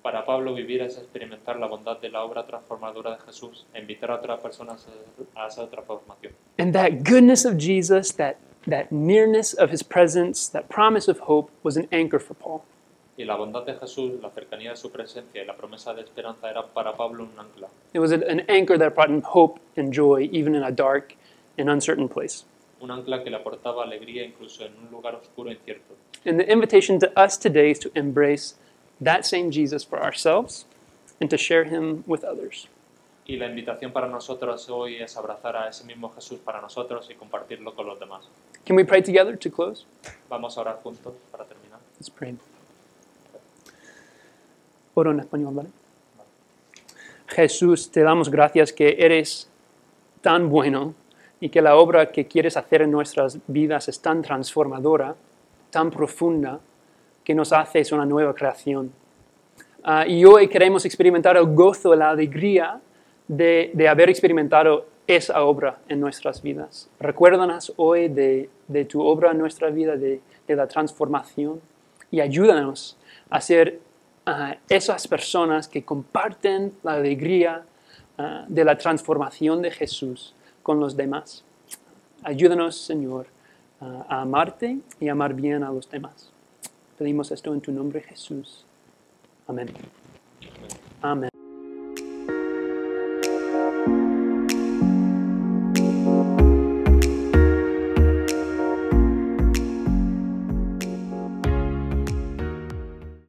Para 0.03 0.25
Pablo 0.25 0.55
vivir 0.55 0.81
es 0.81 0.97
experimentar 0.97 1.61
la 1.61 1.69
bondad 1.69 2.01
de 2.01 2.09
la 2.09 2.25
obra 2.25 2.47
transformadora 2.47 3.19
de 3.19 3.19
Jesús 3.27 3.67
e 3.75 3.81
invitar 3.81 4.11
a 4.11 4.15
otras 4.15 4.41
personas 4.41 4.87
a 5.37 5.47
esa 5.47 5.69
transformación. 5.69 6.33
And 6.59 6.73
that 6.75 7.05
goodness 7.05 7.45
of 7.45 7.59
Jesus, 7.59 8.11
that, 8.13 8.39
that 8.67 8.91
nearness 8.91 9.53
of 9.53 9.71
his 9.71 9.83
presence, 9.83 10.49
that 10.49 10.71
promise 10.71 11.07
of 11.09 11.21
hope 11.29 11.51
was 11.63 11.77
an 11.77 11.87
anchor 11.93 12.19
for 12.19 12.33
Paul. 12.35 12.65
Y 13.21 13.25
la 13.27 13.37
bondad 13.37 13.67
de 13.67 13.75
Jesús, 13.75 14.13
la 14.23 14.31
cercanía 14.31 14.71
de 14.71 14.77
su 14.77 14.91
presencia 14.91 15.43
y 15.43 15.45
la 15.45 15.55
promesa 15.55 15.93
de 15.93 16.01
esperanza 16.01 16.49
era 16.51 16.67
para 16.67 16.97
Pablo 16.97 17.25
un 17.25 17.39
ancla. 17.39 17.69
It 17.93 17.99
was 17.99 18.13
an 18.13 18.25
an 18.27 18.47
anchor 18.49 18.79
that 18.79 18.95
brought 18.95 19.11
him 19.11 19.21
hope 19.23 19.61
and 19.77 19.93
joy, 19.93 20.31
even 20.33 20.55
in 20.55 20.63
a 20.63 20.71
dark 20.71 21.15
and 21.59 21.69
uncertain 21.69 22.09
place. 22.09 22.47
Un 22.81 22.91
ancla 22.91 23.23
que 23.23 23.31
le 23.31 23.37
aportaba 23.37 23.85
alegría 23.85 24.25
incluso 24.25 24.65
en 24.65 24.73
un 24.83 24.91
lugar 24.91 25.17
oscuro 25.17 25.51
e 25.51 25.53
incierto. 25.53 25.97
And 26.25 26.41
the 26.41 26.51
invitation 26.51 26.99
to 27.01 27.13
us 27.15 27.37
today 27.37 27.73
is 27.73 27.79
to 27.81 27.91
embrace 27.95 28.55
that 29.03 29.27
same 29.27 29.51
Jesus 29.51 29.85
for 29.85 30.03
ourselves 30.03 30.65
and 31.21 31.29
to 31.29 31.37
share 31.37 31.65
him 31.65 32.03
with 32.07 32.25
others. 32.25 32.69
Y 33.27 33.37
la 33.37 33.49
invitación 33.49 33.93
para 33.93 34.09
nosotros 34.09 34.71
hoy 34.71 34.97
es 34.97 35.19
abrazar 35.19 35.57
a 35.57 35.69
ese 35.69 35.85
mismo 35.85 36.09
Jesús 36.15 36.39
para 36.39 36.63
nosotros 36.63 37.11
y 37.11 37.15
compartirlo 37.17 37.75
con 37.75 37.87
los 37.87 38.01
demás. 38.01 38.27
Can 38.65 38.77
we 38.77 38.85
pray 38.85 39.03
together 39.03 39.37
to 39.37 39.51
close? 39.51 39.85
Vamos 40.31 40.57
a 40.57 40.63
orar 40.63 40.81
juntos 40.83 41.13
para 41.31 41.45
terminar. 41.45 41.81
Let's 41.99 42.09
pray. 42.09 42.35
Oro 44.95 45.11
en 45.13 45.21
español, 45.21 45.55
¿vale? 45.55 45.69
Jesús, 47.29 47.91
te 47.91 48.01
damos 48.01 48.31
gracias 48.31 48.73
que 48.73 48.97
eres 48.99 49.49
tan 50.21 50.49
bueno 50.49 50.95
y 51.41 51.49
que 51.49 51.63
la 51.63 51.77
obra 51.77 52.11
que 52.11 52.27
quieres 52.27 52.57
hacer 52.57 52.83
en 52.83 52.91
nuestras 52.91 53.39
vidas 53.47 53.89
es 53.89 54.01
tan 54.01 54.21
transformadora, 54.23 55.15
tan 55.71 55.91
profunda, 55.91 56.61
que 57.25 57.35
nos 57.35 57.53
haces 57.53 57.93
una 57.93 58.05
nueva 58.05 58.35
creación. 58.35 58.93
Ah, 59.85 60.07
y 60.07 60.25
hoy 60.25 60.49
queremos 60.49 60.85
experimentar 60.85 61.37
el 61.37 61.47
gozo, 61.55 61.95
la 61.95 62.11
alegría 62.11 62.81
de, 63.29 63.71
de 63.73 63.89
haber 63.89 64.11
experimentado 64.11 64.87
esa 65.07 65.43
obra 65.43 65.79
en 65.89 66.01
nuestras 66.01 66.43
vidas. 66.43 66.91
Recuérdanos 66.99 67.73
hoy 67.77 68.09
de, 68.09 68.51
de 68.69 68.85
tu 68.85 69.01
obra 69.03 69.31
en 69.31 69.39
nuestra 69.39 69.71
vida, 69.71 69.97
de, 69.97 70.21
de 70.47 70.57
la 70.57 70.67
transformación, 70.67 71.61
y 72.11 72.21
ayúdanos 72.21 72.99
a 73.31 73.41
ser 73.41 73.79
esas 74.69 75.07
personas 75.09 75.69
que 75.69 75.85
comparten 75.85 76.73
la 76.83 76.95
alegría 76.95 77.65
ah, 78.19 78.45
de 78.49 78.65
la 78.65 78.77
transformación 78.77 79.63
de 79.63 79.71
Jesús 79.71 80.35
con 80.63 80.81
los 80.81 80.97
demás. 80.97 81.45
Ayúdanos, 82.23 82.77
Señor, 82.77 83.27
ah, 83.81 84.07
a 84.09 84.21
amarte 84.23 84.79
y 85.01 85.09
amar 85.09 85.35
bien 85.35 85.63
a 85.63 85.71
los 85.71 85.91
demás. 85.91 86.31
Pedimos 86.99 87.31
esto 87.31 87.53
en 87.55 87.61
tu 87.61 87.73
nombre, 87.73 88.03
Jesús. 88.03 88.65
Amén. 89.47 89.71
Amén. 91.03 91.30